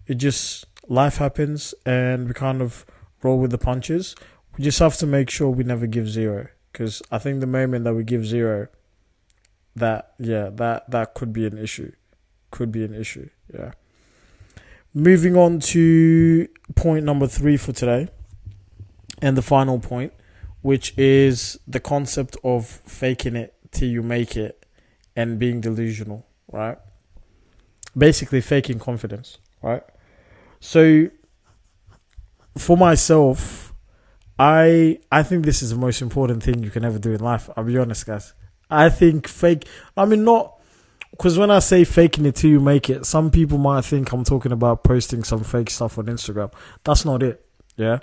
It 0.08 0.16
just 0.16 0.66
life 0.88 1.18
happens 1.18 1.74
and 1.86 2.30
we 2.30 2.34
kind 2.34 2.62
of 2.62 2.86
roll 3.22 3.38
with 3.38 3.52
the 3.52 3.58
punches. 3.58 4.16
We 4.58 4.64
just 4.64 4.80
have 4.80 4.96
to 5.00 5.06
make 5.06 5.30
sure 5.30 5.50
we 5.50 5.66
never 5.66 5.86
give 5.86 6.08
zero 6.08 6.48
because 6.72 7.02
I 7.12 7.18
think 7.18 7.42
the 7.42 7.48
moment 7.48 7.84
that 7.84 7.96
we 7.96 8.06
give 8.06 8.26
zero 8.26 8.70
that 9.76 10.14
yeah, 10.20 10.50
that 10.54 10.90
that 10.90 11.16
could 11.16 11.34
be 11.34 11.46
an 11.46 11.58
issue. 11.58 11.92
Could 12.50 12.72
be 12.72 12.86
an 12.86 12.94
issue. 12.94 13.30
Yeah. 13.54 13.72
Moving 14.94 15.36
on 15.36 15.60
to 15.60 16.48
point 16.76 17.04
number 17.04 17.26
3 17.26 17.58
for 17.58 17.72
today 17.72 18.10
and 19.24 19.36
the 19.36 19.42
final 19.42 19.80
point, 19.80 20.14
which 20.62 20.96
is 20.98 21.60
the 21.68 21.80
concept 21.80 22.38
of 22.44 22.68
faking 22.68 23.36
it 23.36 23.56
till 23.72 23.90
you 23.90 24.04
make 24.04 24.38
it 24.38 24.66
and 25.16 25.40
being 25.40 25.62
delusional, 25.62 26.28
right? 26.52 26.78
Basically, 27.98 28.42
faking 28.42 28.80
confidence, 28.80 29.40
right? 29.64 29.84
So, 30.60 31.10
for 32.58 32.78
myself, 32.78 33.74
I 34.38 35.00
I 35.12 35.24
think 35.24 35.46
this 35.46 35.62
is 35.62 35.72
the 35.72 35.76
most 35.76 36.02
important 36.02 36.44
thing 36.44 36.64
you 36.64 36.70
can 36.72 36.86
ever 36.86 37.00
do 37.00 37.14
in 37.14 37.20
life. 37.20 37.50
I'll 37.56 37.64
be 37.64 37.78
honest, 37.78 38.06
guys. 38.06 38.34
I 38.70 38.90
think 38.90 39.28
fake. 39.28 39.68
I 39.96 40.06
mean, 40.06 40.24
not 40.24 40.60
because 41.14 41.38
when 41.38 41.52
I 41.52 41.60
say 41.60 41.84
faking 41.84 42.26
it 42.26 42.36
till 42.36 42.50
you 42.50 42.60
make 42.60 42.90
it, 42.90 43.06
some 43.06 43.30
people 43.30 43.60
might 43.60 43.86
think 43.86 44.12
I'm 44.12 44.24
talking 44.24 44.52
about 44.52 44.84
posting 44.84 45.24
some 45.24 45.44
fake 45.44 45.70
stuff 45.70 46.00
on 46.00 46.08
Instagram. 46.08 46.52
That's 46.84 47.06
not 47.06 47.22
it. 47.22 47.46
Yeah. 47.78 48.00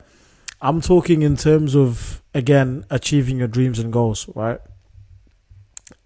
I'm 0.63 0.81
talking 0.81 1.23
in 1.23 1.37
terms 1.37 1.75
of 1.75 2.23
again 2.35 2.85
achieving 2.89 3.39
your 3.39 3.49
dreams 3.49 3.79
and 3.79 3.93
goals, 3.93 4.29
right? 4.35 4.61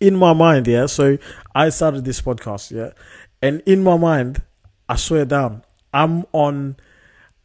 In 0.00 0.16
my 0.16 0.32
mind, 0.32 0.66
yeah. 0.66 0.86
So 0.86 1.18
I 1.54 1.68
started 1.68 2.04
this 2.04 2.22
podcast, 2.22 2.70
yeah, 2.70 2.90
and 3.42 3.60
in 3.66 3.82
my 3.82 3.96
mind, 3.98 4.42
I 4.88 4.96
swear 4.96 5.24
down, 5.24 5.62
I'm 5.92 6.24
on, 6.32 6.76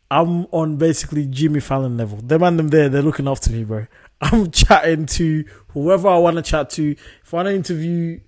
I'm 0.09 0.45
on 0.51 0.77
basically 0.77 1.25
Jimmy 1.25 1.59
Fallon 1.59 1.97
level. 1.97 2.17
Them 2.17 2.43
and 2.43 2.59
them 2.59 2.67
there, 2.69 2.89
they're 2.89 3.01
looking 3.01 3.27
after 3.27 3.51
me, 3.51 3.63
bro. 3.63 3.87
I'm 4.21 4.51
chatting 4.51 5.05
to 5.07 5.45
whoever 5.69 6.07
I 6.07 6.17
want 6.17 6.37
to 6.37 6.41
chat 6.43 6.69
to. 6.71 6.91
If 6.91 7.33
I 7.33 7.37
want 7.37 7.47
to 7.47 7.55
interview, 7.55 8.19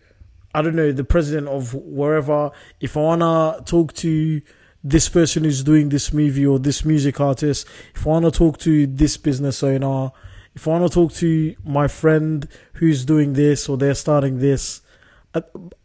I 0.53 0.61
don't 0.61 0.75
know, 0.75 0.91
the 0.91 1.03
president 1.03 1.47
of 1.47 1.73
wherever. 1.73 2.51
If 2.79 2.97
I 2.97 3.01
want 3.01 3.21
to 3.21 3.63
talk 3.69 3.93
to 3.93 4.41
this 4.83 5.09
person 5.09 5.43
who's 5.43 5.63
doing 5.63 5.89
this 5.89 6.11
movie 6.11 6.45
or 6.45 6.59
this 6.59 6.83
music 6.83 7.19
artist, 7.19 7.67
if 7.95 8.05
I 8.05 8.09
want 8.09 8.25
to 8.25 8.31
talk 8.31 8.57
to 8.59 8.87
this 8.87 9.17
business 9.17 9.63
owner, 9.63 10.11
if 10.53 10.67
I 10.67 10.71
want 10.71 10.91
to 10.91 10.93
talk 10.93 11.13
to 11.13 11.55
my 11.63 11.87
friend 11.87 12.47
who's 12.73 13.05
doing 13.05 13.33
this 13.33 13.69
or 13.69 13.77
they're 13.77 13.93
starting 13.93 14.39
this, 14.39 14.81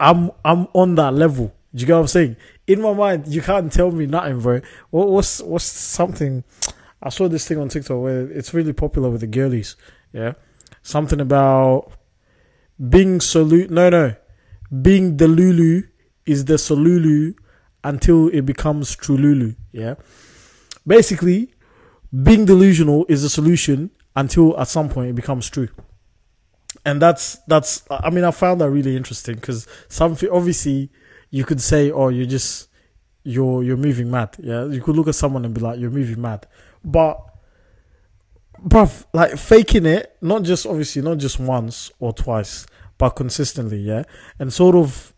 I'm 0.01 0.33
I'm 0.45 0.67
on 0.73 0.97
that 0.97 1.15
level. 1.15 1.55
Do 1.75 1.81
you 1.81 1.87
get 1.87 1.95
what 1.95 2.01
I'm 2.01 2.07
saying? 2.09 2.37
In 2.67 2.81
my 2.81 2.95
mind, 2.95 3.29
you 3.29 3.43
can't 3.43 3.73
tell 3.73 3.91
me 3.91 4.07
nothing, 4.07 4.41
bro. 4.41 4.61
What, 4.91 5.09
what's 5.09 5.41
what's 5.43 5.65
something? 5.65 6.43
I 7.03 7.11
saw 7.11 7.29
this 7.29 7.47
thing 7.47 7.59
on 7.59 7.69
TikTok 7.69 8.03
where 8.03 8.29
it's 8.29 8.53
really 8.55 8.73
popular 8.73 9.11
with 9.11 9.21
the 9.21 9.27
girlies. 9.29 9.77
Yeah, 10.13 10.33
something 10.83 11.21
about 11.21 11.93
being 12.89 13.21
salute. 13.21 13.71
No, 13.71 13.91
no, 13.91 14.17
being 14.83 15.17
delulu 15.17 15.89
is 16.25 16.45
the 16.45 16.55
Solulu 16.55 17.35
until 17.85 18.29
it 18.29 18.43
becomes 18.43 18.97
Trululu. 18.97 19.57
Yeah. 19.73 19.95
Basically, 20.87 21.55
being 22.23 22.45
delusional 22.45 23.07
is 23.09 23.25
a 23.25 23.29
solution 23.29 23.91
until 24.15 24.59
at 24.59 24.69
some 24.69 24.89
point 24.89 25.11
it 25.11 25.15
becomes 25.15 25.49
true. 25.49 25.69
And 26.85 27.01
that's 27.01 27.39
that's 27.47 27.85
I 27.91 28.11
mean 28.11 28.25
I 28.25 28.31
found 28.31 28.61
that 28.61 28.71
really 28.71 28.97
interesting 28.97 29.37
because 29.37 29.67
something 29.89 30.29
obviously 30.31 30.91
you 31.31 31.45
could 31.45 31.61
say 31.61 31.91
oh 31.91 32.09
you're 32.09 32.27
just 32.27 32.69
you're 33.25 33.63
you're 33.63 33.77
moving 33.77 34.11
mad 34.11 34.37
yeah 34.39 34.65
you 34.67 34.81
could 34.81 34.95
look 34.95 35.09
at 35.09 35.15
someone 35.15 35.45
and 35.45 35.53
be 35.53 35.61
like 35.61 35.81
you're 35.81 35.91
moving 35.91 36.21
mad 36.21 36.47
but 36.85 37.21
bruv 38.63 39.05
like 39.13 39.37
faking 39.37 39.85
it 39.85 40.17
not 40.23 40.45
just 40.45 40.65
obviously 40.65 41.03
not 41.03 41.19
just 41.19 41.41
once 41.41 41.91
or 41.99 42.13
twice 42.13 42.67
but 42.99 43.11
consistently 43.11 43.79
yeah 43.79 44.03
and 44.39 44.53
sort 44.53 44.75
of 44.75 45.13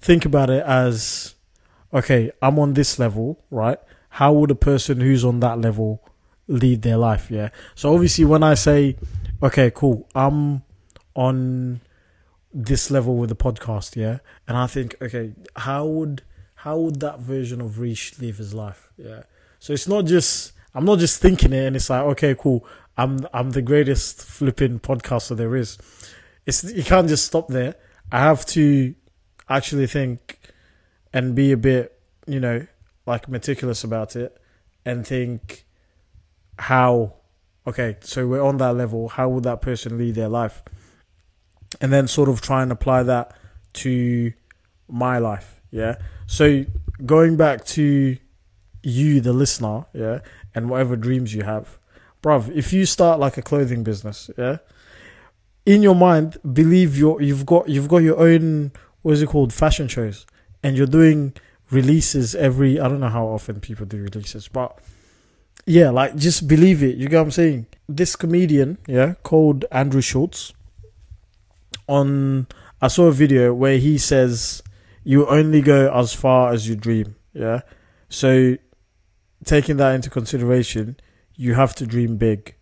think 0.00 0.24
about 0.24 0.50
it 0.50 0.64
as 0.64 1.36
okay, 1.92 2.30
I'm 2.42 2.58
on 2.58 2.74
this 2.74 2.98
level, 2.98 3.44
right? 3.50 3.78
How 4.10 4.32
would 4.32 4.50
a 4.50 4.56
person 4.56 5.00
who's 5.00 5.24
on 5.24 5.40
that 5.40 5.60
level 5.60 6.02
lead 6.46 6.82
their 6.82 6.96
life? 6.96 7.30
Yeah. 7.30 7.50
So 7.74 7.94
obviously, 7.94 8.24
when 8.24 8.42
I 8.42 8.54
say, 8.54 8.96
okay, 9.42 9.70
cool, 9.74 10.08
I'm 10.14 10.62
on 11.14 11.80
this 12.52 12.90
level 12.90 13.16
with 13.16 13.28
the 13.28 13.36
podcast, 13.36 13.96
yeah, 13.96 14.18
and 14.46 14.56
I 14.56 14.66
think, 14.66 14.96
okay, 15.00 15.32
how 15.56 15.86
would 15.86 16.22
how 16.60 16.78
would 16.78 17.00
that 17.00 17.20
version 17.20 17.60
of 17.60 17.78
Rish 17.78 18.18
live 18.18 18.38
his 18.38 18.54
life? 18.54 18.90
Yeah. 18.96 19.22
So 19.58 19.72
it's 19.72 19.88
not 19.88 20.04
just 20.04 20.52
I'm 20.74 20.84
not 20.84 20.98
just 20.98 21.20
thinking 21.20 21.52
it, 21.52 21.66
and 21.66 21.76
it's 21.76 21.90
like, 21.90 22.02
okay, 22.02 22.34
cool, 22.38 22.66
I'm 22.96 23.26
I'm 23.32 23.50
the 23.50 23.62
greatest 23.62 24.22
flipping 24.22 24.80
podcaster 24.80 25.36
there 25.36 25.56
is. 25.56 25.78
It's 26.46 26.64
you 26.64 26.84
can't 26.84 27.08
just 27.08 27.26
stop 27.26 27.48
there. 27.48 27.74
I 28.10 28.20
have 28.20 28.46
to 28.46 28.94
actually 29.48 29.86
think 29.86 30.38
and 31.12 31.34
be 31.34 31.52
a 31.52 31.56
bit, 31.56 31.98
you 32.26 32.40
know, 32.40 32.66
like 33.04 33.28
meticulous 33.28 33.84
about 33.84 34.16
it 34.16 34.36
and 34.84 35.06
think 35.06 35.64
how 36.58 37.14
okay, 37.66 37.96
so 38.00 38.26
we're 38.26 38.42
on 38.42 38.58
that 38.58 38.74
level, 38.74 39.08
how 39.08 39.28
would 39.28 39.42
that 39.42 39.60
person 39.60 39.98
lead 39.98 40.14
their 40.14 40.28
life? 40.28 40.62
And 41.80 41.92
then 41.92 42.06
sort 42.06 42.28
of 42.28 42.40
try 42.40 42.62
and 42.62 42.70
apply 42.70 43.02
that 43.02 43.36
to 43.74 44.32
my 44.88 45.18
life, 45.18 45.60
yeah? 45.70 45.96
So 46.26 46.64
going 47.04 47.36
back 47.36 47.64
to 47.66 48.16
you, 48.82 49.20
the 49.20 49.32
listener, 49.32 49.86
yeah, 49.92 50.20
and 50.54 50.70
whatever 50.70 50.96
dreams 50.96 51.34
you 51.34 51.42
have, 51.42 51.78
bruv, 52.22 52.54
if 52.54 52.72
you 52.72 52.86
start 52.86 53.18
like 53.18 53.36
a 53.36 53.42
clothing 53.42 53.82
business, 53.82 54.30
yeah, 54.38 54.58
in 55.66 55.82
your 55.82 55.96
mind, 55.96 56.38
believe 56.50 56.96
you 56.96 57.20
you've 57.20 57.44
got 57.44 57.68
you've 57.68 57.88
got 57.88 57.98
your 57.98 58.18
own 58.18 58.72
what 59.02 59.12
is 59.12 59.22
it 59.22 59.28
called 59.28 59.52
fashion 59.52 59.88
shows 59.88 60.24
and 60.62 60.76
you're 60.76 60.86
doing 60.86 61.34
releases 61.70 62.34
every 62.34 62.80
I 62.80 62.88
don't 62.88 63.00
know 63.00 63.08
how 63.08 63.26
often 63.26 63.60
people 63.60 63.84
do 63.84 63.98
releases, 63.98 64.48
but 64.48 64.78
yeah, 65.66 65.90
like 65.90 66.16
just 66.16 66.46
believe 66.46 66.82
it. 66.82 66.96
You 66.96 67.08
get 67.08 67.16
what 67.18 67.22
I'm 67.24 67.30
saying? 67.32 67.66
This 67.88 68.14
comedian, 68.14 68.78
yeah, 68.86 69.14
called 69.24 69.64
Andrew 69.70 70.00
Schulz 70.00 70.54
On 71.88 72.46
I 72.80 72.88
saw 72.88 73.06
a 73.06 73.12
video 73.12 73.52
where 73.52 73.78
he 73.78 73.98
says 73.98 74.62
you 75.02 75.26
only 75.26 75.62
go 75.62 75.92
as 75.92 76.14
far 76.14 76.52
as 76.52 76.68
you 76.68 76.76
dream. 76.76 77.16
Yeah. 77.32 77.62
So 78.08 78.56
taking 79.44 79.78
that 79.78 79.94
into 79.94 80.10
consideration, 80.10 80.96
you 81.34 81.54
have 81.54 81.74
to 81.76 81.86
dream 81.86 82.16
big. 82.16 82.54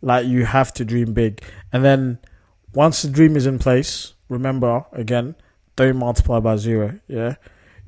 Like 0.00 0.26
you 0.26 0.46
have 0.46 0.72
to 0.74 0.84
dream 0.84 1.12
big. 1.12 1.42
And 1.72 1.84
then 1.84 2.18
once 2.74 3.02
the 3.02 3.10
dream 3.10 3.36
is 3.36 3.46
in 3.46 3.58
place, 3.58 4.14
remember 4.28 4.84
again, 4.92 5.34
don't 5.76 5.96
multiply 5.96 6.40
by 6.40 6.56
zero. 6.56 7.00
Yeah, 7.08 7.36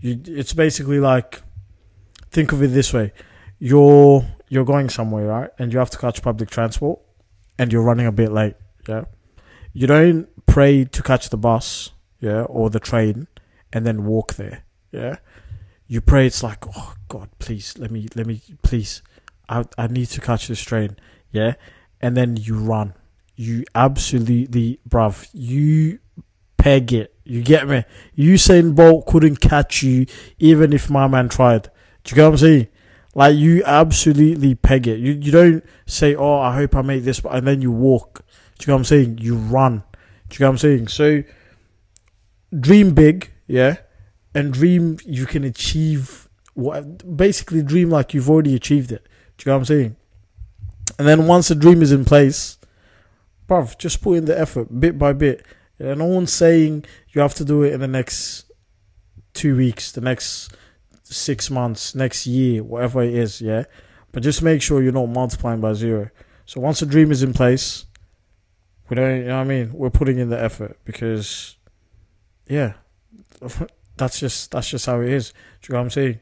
you, 0.01 0.21
it's 0.27 0.53
basically 0.53 0.99
like 0.99 1.43
think 2.31 2.53
of 2.53 2.63
it 2.63 2.69
this 2.69 2.93
way: 2.93 3.13
you're 3.59 4.25
you're 4.49 4.65
going 4.65 4.89
somewhere, 4.89 5.27
right, 5.27 5.51
and 5.59 5.73
you 5.73 5.79
have 5.79 5.91
to 5.91 5.99
catch 5.99 6.23
public 6.23 6.51
transport, 6.51 7.01
and 7.59 7.73
you're 7.73 7.83
running 7.83 8.07
a 8.07 8.13
bit 8.13 8.33
late. 8.33 8.55
Yeah, 8.89 9.05
you 9.73 9.87
don't 9.87 10.29
pray 10.47 10.85
to 10.85 11.03
catch 11.03 11.31
the 11.31 11.37
bus, 11.37 11.91
yeah, 12.21 12.43
or 12.43 12.71
the 12.71 12.81
train, 12.81 13.29
and 13.73 13.87
then 13.87 14.05
walk 14.05 14.35
there. 14.35 14.65
Yeah, 14.91 15.17
you 15.87 16.01
pray. 16.01 16.27
It's 16.27 16.43
like, 16.43 16.65
oh 16.77 16.95
God, 17.09 17.31
please 17.39 17.79
let 17.79 17.91
me 17.91 18.09
let 18.15 18.27
me 18.27 18.43
please. 18.63 19.03
I 19.49 19.65
I 19.79 19.87
need 19.87 20.07
to 20.07 20.21
catch 20.21 20.49
this 20.49 20.61
train. 20.61 20.97
Yeah, 21.31 21.55
and 22.01 22.17
then 22.17 22.37
you 22.37 22.57
run. 22.57 22.95
You 23.35 23.65
absolutely, 23.75 24.81
bruv, 24.89 25.29
you 25.33 25.99
peg 26.59 26.93
it. 26.93 27.15
You 27.25 27.43
get 27.43 27.69
me? 27.69 27.85
Usain 28.17 28.75
Bolt 28.75 29.07
couldn't 29.07 29.41
catch 29.41 29.83
you 29.83 30.07
even 30.39 30.73
if 30.73 30.91
my 30.91 31.07
man 31.07 31.29
tried. 31.29 31.71
Do 32.05 32.11
you 32.11 32.17
get 32.17 32.25
what 32.25 32.31
I'm 32.33 32.39
saying? 32.39 32.69
Like 33.15 33.37
you 33.37 33.63
absolutely 33.65 34.55
peg 34.55 34.89
it. 34.89 34.99
You 34.99 35.13
you 35.13 35.31
don't 35.31 35.65
say, 35.87 36.15
"Oh, 36.15 36.39
I 36.39 36.55
hope 36.55 36.75
I 36.75 36.83
make 36.83 37.05
this," 37.05 37.21
and 37.31 37.47
then 37.47 37.61
you 37.61 37.71
walk. 37.71 38.25
Do 38.59 38.63
you 38.63 38.67
get 38.67 38.73
what 38.73 38.79
I'm 38.79 38.85
saying? 38.85 39.19
You 39.19 39.37
run. 39.37 39.85
Do 40.29 40.35
you 40.35 40.39
get 40.39 40.47
what 40.47 40.51
I'm 40.51 40.59
saying? 40.59 40.89
So 40.89 41.23
dream 42.59 42.95
big, 42.95 43.31
yeah, 43.47 43.77
and 44.35 44.53
dream 44.53 44.99
you 45.05 45.27
can 45.27 45.45
achieve 45.45 46.29
what 46.55 47.17
basically 47.17 47.63
dream 47.63 47.91
like 47.91 48.15
you've 48.15 48.31
already 48.31 48.55
achieved 48.55 48.93
it. 48.93 49.07
Do 49.37 49.45
you 49.45 49.51
know 49.51 49.57
what 49.57 49.61
I'm 49.61 49.65
saying? 49.67 49.97
And 50.99 51.09
then 51.09 51.27
once 51.27 51.49
the 51.49 51.55
dream 51.55 51.83
is 51.83 51.93
in 51.93 52.05
place, 52.05 52.59
bruv, 53.49 53.79
just 53.79 54.03
put 54.03 54.19
in 54.19 54.25
the 54.25 54.39
effort 54.39 54.81
bit 54.81 54.99
by 54.99 55.13
bit. 55.13 55.45
And 55.79 55.99
no 55.99 56.07
one's 56.07 56.33
saying 56.33 56.85
you 57.11 57.21
have 57.21 57.35
to 57.35 57.45
do 57.45 57.63
it 57.63 57.73
in 57.73 57.81
the 57.81 57.89
next 57.89 58.51
two 59.35 59.57
weeks, 59.57 59.93
the 59.93 60.01
next 60.01 60.55
six 61.03 61.51
months, 61.51 61.95
next 61.95 62.27
year, 62.27 62.63
whatever 62.63 63.03
it 63.03 63.15
is, 63.15 63.41
yeah. 63.41 63.65
But 64.13 64.23
just 64.23 64.43
make 64.43 64.63
sure 64.63 64.83
you're 64.83 64.93
not 64.93 65.07
multiplying 65.07 65.61
by 65.61 65.73
zero. 65.73 66.11
So 66.47 66.61
once 66.61 66.81
the 66.81 66.87
dream 66.87 67.11
is 67.11 67.23
in 67.23 67.33
place, 67.33 67.87
we 68.89 68.97
don't, 68.97 69.21
you 69.21 69.25
know 69.25 69.37
what 69.37 69.43
I 69.43 69.45
mean? 69.45 69.73
We're 69.73 69.91
putting 69.91 70.19
in 70.19 70.29
the 70.29 70.41
effort 70.41 70.79
because, 70.85 71.57
yeah, 72.47 72.75
that's 73.97 74.21
just 74.21 74.51
that's 74.51 74.69
just 74.69 74.87
how 74.87 75.01
it 75.01 75.09
is. 75.09 75.31
Do 75.31 75.37
you 75.69 75.73
know 75.73 75.81
what 75.81 75.85
I'm 75.85 75.91
saying? 75.91 76.21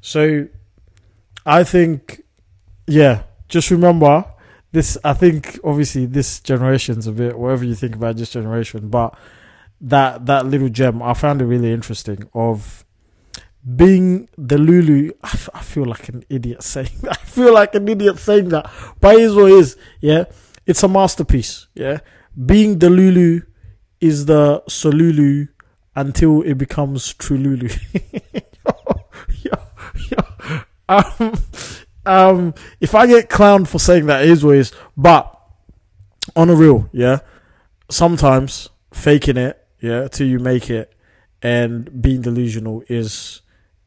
So, 0.00 0.48
I 1.46 1.64
think, 1.64 2.22
yeah, 2.86 3.22
just 3.48 3.70
remember 3.70 4.26
this. 4.72 4.98
I 5.04 5.12
think 5.12 5.58
obviously 5.62 6.06
this 6.06 6.40
generation's 6.40 7.06
a 7.06 7.12
bit 7.12 7.38
whatever 7.38 7.64
you 7.64 7.74
think 7.74 7.94
about 7.94 8.16
this 8.16 8.30
generation, 8.30 8.88
but 8.88 9.14
that 9.80 10.26
that 10.26 10.46
little 10.46 10.68
gem 10.68 11.02
I 11.02 11.14
found 11.14 11.42
it 11.42 11.46
really 11.46 11.72
interesting 11.72 12.28
of 12.34 12.84
being 13.76 14.28
delulu. 14.38 15.12
I, 15.22 15.28
f- 15.28 15.48
I 15.54 15.60
feel 15.60 15.84
like 15.84 16.08
an 16.08 16.24
idiot 16.28 16.62
saying. 16.74 16.90
I 17.08 17.14
feel 17.16 17.52
like 17.54 17.74
an 17.74 17.88
idiot 17.88 18.18
saying 18.18 18.48
that, 18.50 18.70
but 19.00 19.16
is 19.16 19.34
what 19.34 19.52
is. 19.52 19.76
Yeah, 20.00 20.24
it's 20.66 20.82
a 20.82 20.88
masterpiece. 20.88 21.68
Yeah, 21.74 22.00
being 22.46 22.78
delulu 22.78 23.44
is 24.00 24.26
the 24.26 24.62
Solulu 24.68 25.48
until 25.94 26.42
it 26.42 26.54
becomes 26.54 27.14
Trululu. 27.14 27.70
yo, 29.42 29.52
yo, 30.10 30.60
um, 30.88 31.34
um, 32.06 32.54
if 32.80 32.94
I 32.94 33.06
get 33.06 33.28
clowned 33.28 33.68
for 33.68 33.78
saying 33.78 34.06
that, 34.06 34.24
it 34.24 34.30
is 34.30 34.44
what 34.44 34.56
it 34.56 34.60
is. 34.60 34.72
But 34.96 35.28
on 36.36 36.50
a 36.50 36.54
real, 36.54 36.88
yeah, 36.92 37.20
sometimes 37.90 38.68
faking 38.92 39.36
it, 39.36 39.64
yeah, 39.80 40.08
till 40.08 40.26
you 40.26 40.38
make 40.38 40.70
it, 40.70 40.94
and 41.42 42.02
being 42.02 42.22
delusional 42.22 42.82
is 42.88 43.40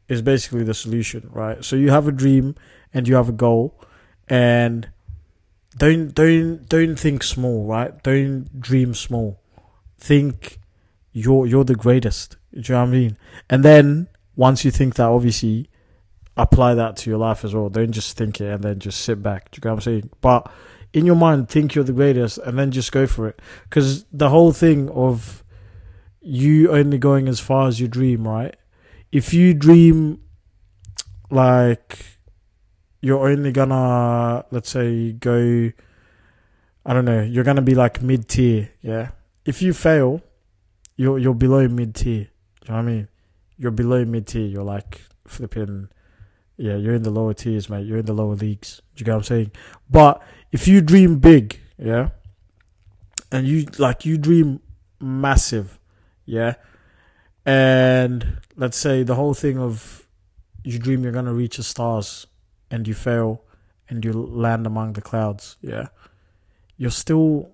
is 0.08 0.22
basically 0.22 0.62
the 0.62 0.74
solution, 0.74 1.28
right? 1.32 1.64
So 1.64 1.76
you 1.76 1.90
have 1.90 2.06
a 2.06 2.12
dream 2.12 2.54
and 2.94 3.08
you 3.08 3.16
have 3.16 3.28
a 3.28 3.32
goal, 3.32 3.80
and 4.28 4.88
don't 5.76 6.14
don't 6.14 6.68
don't 6.68 6.96
think 6.96 7.22
small, 7.22 7.66
right? 7.66 8.02
Don't 8.02 8.60
dream 8.60 8.94
small. 8.94 9.40
Think 9.98 10.58
you're 11.12 11.46
you're 11.46 11.64
the 11.64 11.74
greatest. 11.74 12.36
Do 12.52 12.60
you 12.60 12.74
know 12.74 12.80
what 12.80 12.88
I 12.88 12.92
mean? 12.92 13.18
And 13.50 13.64
then 13.64 14.08
once 14.34 14.64
you 14.64 14.70
think 14.70 14.94
that, 14.94 15.06
obviously, 15.06 15.68
apply 16.36 16.74
that 16.74 16.96
to 16.98 17.10
your 17.10 17.18
life 17.18 17.44
as 17.44 17.54
well. 17.54 17.68
Don't 17.68 17.92
just 17.92 18.16
think 18.16 18.40
it 18.40 18.52
and 18.52 18.62
then 18.62 18.78
just 18.78 19.00
sit 19.00 19.22
back. 19.22 19.50
Do 19.50 19.58
you 19.58 19.68
know 19.68 19.74
what 19.74 19.78
I'm 19.78 19.82
saying? 19.82 20.10
But 20.20 20.50
in 20.92 21.06
your 21.06 21.16
mind, 21.16 21.48
think 21.48 21.74
you're 21.74 21.84
the 21.84 21.92
greatest, 21.92 22.38
and 22.38 22.58
then 22.58 22.70
just 22.70 22.92
go 22.92 23.06
for 23.06 23.28
it. 23.28 23.40
Because 23.64 24.04
the 24.12 24.30
whole 24.30 24.52
thing 24.52 24.88
of 24.90 25.44
you 26.20 26.72
only 26.72 26.98
going 26.98 27.28
as 27.28 27.40
far 27.40 27.68
as 27.68 27.80
you 27.80 27.88
dream, 27.88 28.26
right? 28.26 28.54
If 29.12 29.32
you 29.32 29.54
dream 29.54 30.20
like 31.30 32.04
you're 33.00 33.28
only 33.28 33.52
gonna, 33.52 34.44
let's 34.50 34.70
say, 34.70 35.12
go, 35.12 35.70
I 36.84 36.92
don't 36.92 37.04
know, 37.04 37.22
you're 37.22 37.44
gonna 37.44 37.62
be 37.62 37.74
like 37.74 38.02
mid 38.02 38.28
tier, 38.28 38.70
yeah. 38.82 39.10
If 39.44 39.62
you 39.62 39.72
fail, 39.72 40.22
you're 40.96 41.18
you're 41.18 41.34
below 41.34 41.68
mid 41.68 41.94
tier. 41.94 42.24
Do 42.24 42.66
you 42.66 42.68
know 42.70 42.74
what 42.74 42.80
I 42.80 42.82
mean? 42.82 43.08
You're 43.56 43.70
below 43.70 44.04
mid 44.04 44.26
tier. 44.26 44.46
You're 44.46 44.64
like 44.64 45.02
flipping, 45.26 45.88
yeah. 46.56 46.76
You're 46.76 46.94
in 46.94 47.02
the 47.02 47.10
lower 47.10 47.34
tiers, 47.34 47.68
mate. 47.68 47.86
You're 47.86 47.98
in 47.98 48.06
the 48.06 48.12
lower 48.12 48.34
leagues. 48.34 48.82
Do 48.94 49.00
you 49.00 49.04
get 49.04 49.12
what 49.12 49.18
I'm 49.18 49.24
saying? 49.24 49.52
But 49.90 50.22
if 50.52 50.66
you 50.68 50.80
dream 50.80 51.18
big, 51.18 51.60
yeah, 51.78 52.10
and 53.30 53.46
you 53.46 53.66
like 53.78 54.04
you 54.04 54.18
dream 54.18 54.60
massive, 55.00 55.78
yeah, 56.24 56.54
and 57.44 58.38
let's 58.56 58.76
say 58.76 59.02
the 59.02 59.14
whole 59.14 59.34
thing 59.34 59.58
of 59.58 60.06
you 60.64 60.78
dream 60.78 61.02
you're 61.02 61.12
gonna 61.12 61.34
reach 61.34 61.58
the 61.58 61.62
stars 61.62 62.26
and 62.70 62.88
you 62.88 62.94
fail 62.94 63.42
and 63.88 64.04
you 64.04 64.12
land 64.12 64.66
among 64.66 64.94
the 64.94 65.00
clouds, 65.00 65.56
yeah, 65.60 65.88
you're 66.76 66.90
still 66.90 67.52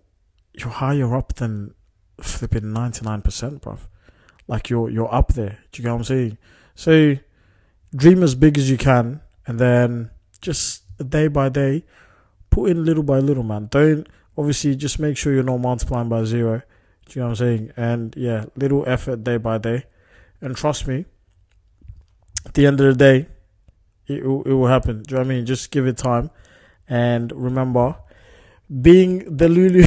you're 0.55 0.71
higher 0.71 1.15
up 1.17 1.35
than 1.35 1.75
flipping 2.21 2.73
ninety 2.73 3.05
nine 3.05 3.23
percent, 3.23 3.63
bruv. 3.63 3.81
Like 4.49 4.71
you're 4.71 4.91
you're 4.91 5.13
up 5.15 5.35
there. 5.35 5.59
Do 5.71 5.81
you 5.81 5.85
get 5.85 5.93
what 5.93 5.99
I'm 5.99 6.05
saying? 6.05 6.39
So 6.75 7.17
dream 7.95 8.23
as 8.23 8.35
big 8.35 8.59
as 8.59 8.71
you 8.71 8.79
can 8.79 9.21
and 9.47 9.59
then 9.59 10.11
just 10.41 10.85
day 11.09 11.29
by 11.29 11.49
day, 11.49 11.85
put 12.51 12.71
in 12.71 12.85
little 12.85 13.03
by 13.03 13.19
little, 13.19 13.43
man. 13.43 13.69
Don't 13.71 14.07
obviously 14.37 14.75
just 14.77 14.99
make 14.99 15.17
sure 15.17 15.33
you're 15.33 15.43
not 15.43 15.59
multiplying 15.59 16.09
by 16.09 16.25
zero. 16.25 16.63
Do 17.07 17.19
you 17.19 17.21
know 17.21 17.29
what 17.29 17.31
I'm 17.31 17.37
saying? 17.37 17.73
And 17.77 18.15
yeah, 18.17 18.45
little 18.57 18.85
effort 18.87 19.25
day 19.25 19.37
by 19.37 19.59
day. 19.59 19.85
And 20.41 20.57
trust 20.57 20.87
me, 20.87 21.07
at 22.45 22.55
the 22.55 22.67
end 22.67 22.81
of 22.81 22.87
the 22.87 22.95
day, 22.95 23.29
it 24.07 24.25
will, 24.25 24.43
it 24.43 24.53
will 24.53 24.67
happen. 24.67 25.03
Do 25.03 25.13
you 25.13 25.17
know 25.17 25.27
what 25.27 25.33
I 25.33 25.37
mean? 25.37 25.47
Just 25.47 25.71
give 25.71 25.87
it 25.87 25.97
time. 25.97 26.31
And 26.89 27.33
remember, 27.33 27.97
being 28.81 29.37
delulu 29.37 29.85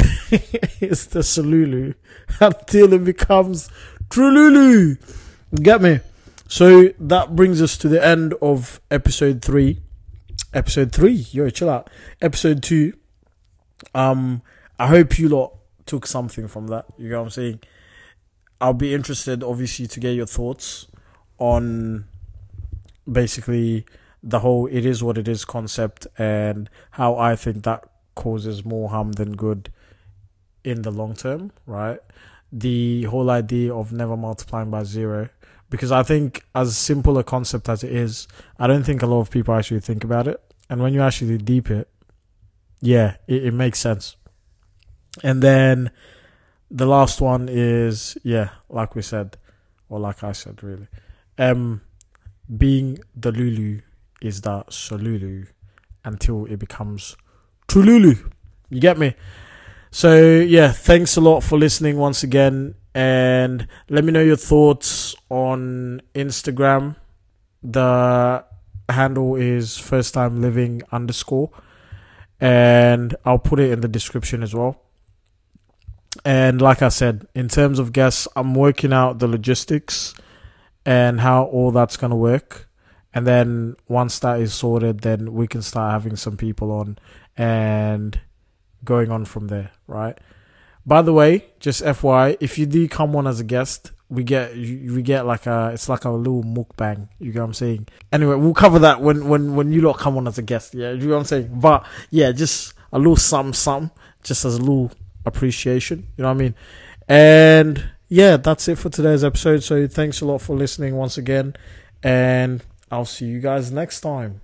is 0.81 1.07
the 1.07 1.19
Salulu 1.19 1.95
until 2.39 2.93
it 2.93 3.03
becomes 3.03 3.69
Trululu. 4.09 4.97
Get 5.61 5.81
me? 5.81 5.99
So 6.47 6.89
that 6.99 7.35
brings 7.35 7.61
us 7.61 7.77
to 7.79 7.89
the 7.89 8.05
end 8.05 8.33
of 8.41 8.79
episode 8.91 9.41
three. 9.41 9.81
Episode 10.53 10.91
three, 10.91 11.25
yo, 11.31 11.49
chill 11.49 11.69
out. 11.69 11.89
Episode 12.21 12.61
two. 12.61 12.93
Um, 13.93 14.41
I 14.79 14.87
hope 14.87 15.17
you 15.17 15.27
lot 15.27 15.53
took 15.85 16.05
something 16.05 16.47
from 16.47 16.67
that. 16.67 16.85
You 16.97 17.09
know 17.09 17.17
what 17.19 17.25
I'm 17.25 17.29
saying? 17.31 17.59
I'll 18.61 18.73
be 18.73 18.93
interested, 18.93 19.43
obviously, 19.43 19.87
to 19.87 19.99
get 19.99 20.15
your 20.15 20.25
thoughts 20.25 20.87
on 21.39 22.05
basically 23.11 23.85
the 24.23 24.39
whole 24.39 24.67
"it 24.67 24.85
is 24.85 25.03
what 25.03 25.17
it 25.17 25.27
is" 25.27 25.45
concept 25.45 26.07
and 26.17 26.69
how 26.91 27.17
I 27.17 27.35
think 27.35 27.63
that 27.63 27.83
causes 28.15 28.63
more 28.63 28.89
harm 28.89 29.13
than 29.13 29.35
good 29.35 29.71
in 30.63 30.83
the 30.83 30.91
long 30.91 31.15
term, 31.15 31.51
right? 31.65 31.99
The 32.51 33.03
whole 33.03 33.29
idea 33.29 33.73
of 33.73 33.91
never 33.91 34.15
multiplying 34.15 34.71
by 34.71 34.83
zero, 34.83 35.29
because 35.69 35.91
I 35.91 36.03
think, 36.03 36.43
as 36.53 36.77
simple 36.77 37.17
a 37.17 37.23
concept 37.23 37.69
as 37.69 37.83
it 37.83 37.91
is, 37.91 38.27
I 38.59 38.67
don't 38.67 38.83
think 38.83 39.01
a 39.01 39.07
lot 39.07 39.21
of 39.21 39.31
people 39.31 39.53
actually 39.53 39.79
think 39.79 40.03
about 40.03 40.27
it. 40.27 40.41
And 40.69 40.81
when 40.81 40.93
you 40.93 41.01
actually 41.01 41.37
deep 41.37 41.69
it, 41.69 41.89
yeah, 42.81 43.15
it, 43.27 43.45
it 43.45 43.53
makes 43.53 43.79
sense. 43.79 44.15
And 45.23 45.41
then 45.41 45.91
the 46.69 46.85
last 46.85 47.21
one 47.21 47.47
is, 47.49 48.17
yeah, 48.23 48.49
like 48.69 48.95
we 48.95 49.01
said, 49.01 49.37
or 49.89 49.99
like 49.99 50.23
I 50.23 50.31
said, 50.31 50.63
really, 50.63 50.87
um, 51.37 51.81
being 52.55 52.99
delulu 53.19 53.81
is 54.21 54.41
that 54.41 54.67
Solulu 54.67 55.47
until 56.03 56.45
it 56.45 56.57
becomes 56.57 57.15
Trululu. 57.67 58.31
You 58.69 58.79
get 58.79 58.97
me? 58.97 59.15
So 59.95 60.19
yeah, 60.19 60.73
thanks 60.73 61.15
a 61.15 61.21
lot 61.21 61.39
for 61.39 61.57
listening 61.57 61.97
once 61.97 62.21
again, 62.21 62.75
and 62.93 63.65
let 63.87 64.03
me 64.03 64.11
know 64.11 64.21
your 64.21 64.35
thoughts 64.35 65.15
on 65.29 66.01
Instagram. 66.13 66.97
The 67.63 68.43
handle 68.89 69.37
is 69.37 69.77
first 69.77 70.13
time 70.13 70.41
living 70.41 70.81
underscore, 70.91 71.49
and 72.41 73.15
I'll 73.23 73.39
put 73.39 73.61
it 73.61 73.71
in 73.71 73.79
the 73.79 73.87
description 73.87 74.43
as 74.43 74.53
well. 74.53 74.81
And 76.25 76.61
like 76.61 76.81
I 76.81 76.89
said, 76.89 77.25
in 77.33 77.47
terms 77.47 77.79
of 77.79 77.93
guests, 77.93 78.27
I'm 78.35 78.53
working 78.53 78.91
out 78.91 79.19
the 79.19 79.29
logistics 79.29 80.13
and 80.85 81.21
how 81.21 81.45
all 81.45 81.71
that's 81.71 81.95
gonna 81.95 82.17
work. 82.17 82.67
And 83.13 83.25
then 83.25 83.77
once 83.87 84.19
that 84.19 84.41
is 84.41 84.53
sorted, 84.53 84.99
then 84.99 85.31
we 85.31 85.47
can 85.47 85.61
start 85.61 85.93
having 85.93 86.17
some 86.17 86.35
people 86.35 86.69
on 86.73 86.99
and 87.37 88.19
going 88.85 89.11
on 89.11 89.25
from 89.25 89.47
there, 89.47 89.71
right? 89.87 90.17
By 90.85 91.01
the 91.01 91.13
way, 91.13 91.45
just 91.59 91.83
FY, 91.83 92.37
if 92.39 92.57
you 92.57 92.65
do 92.65 92.87
come 92.87 93.15
on 93.15 93.25
as 93.27 93.39
a 93.39 93.43
guest, 93.43 93.91
we 94.09 94.23
get 94.23 94.55
we 94.55 95.01
get 95.01 95.25
like 95.25 95.47
a 95.47 95.71
it's 95.73 95.89
like 95.89 96.05
a 96.05 96.11
little 96.11 96.43
mukbang. 96.43 97.09
You 97.19 97.31
get 97.31 97.39
what 97.39 97.45
I'm 97.45 97.53
saying? 97.53 97.87
Anyway, 98.11 98.35
we'll 98.35 98.53
cover 98.53 98.79
that 98.79 99.01
when 99.01 99.27
when 99.27 99.55
when 99.55 99.71
you 99.71 99.81
lot 99.81 99.97
come 99.97 100.17
on 100.17 100.27
as 100.27 100.37
a 100.37 100.43
guest. 100.43 100.75
Yeah, 100.75 100.91
you 100.91 101.07
know 101.07 101.15
what 101.15 101.21
I'm 101.21 101.25
saying? 101.25 101.49
But 101.59 101.85
yeah, 102.11 102.31
just 102.31 102.73
a 102.93 102.99
little 102.99 103.15
some 103.15 103.53
some, 103.53 103.91
just 104.23 104.45
as 104.45 104.55
a 104.55 104.59
little 104.59 104.91
appreciation. 105.25 106.07
You 106.17 106.23
know 106.23 106.29
what 106.29 106.35
I 106.35 106.39
mean? 106.39 106.55
And 107.07 107.89
yeah, 108.07 108.37
that's 108.37 108.67
it 108.67 108.77
for 108.77 108.89
today's 108.89 109.23
episode. 109.23 109.63
So 109.63 109.87
thanks 109.87 110.21
a 110.21 110.25
lot 110.25 110.39
for 110.39 110.55
listening 110.55 110.95
once 110.95 111.17
again, 111.17 111.55
and 112.03 112.63
I'll 112.91 113.05
see 113.05 113.25
you 113.25 113.39
guys 113.39 113.71
next 113.71 114.01
time. 114.01 114.41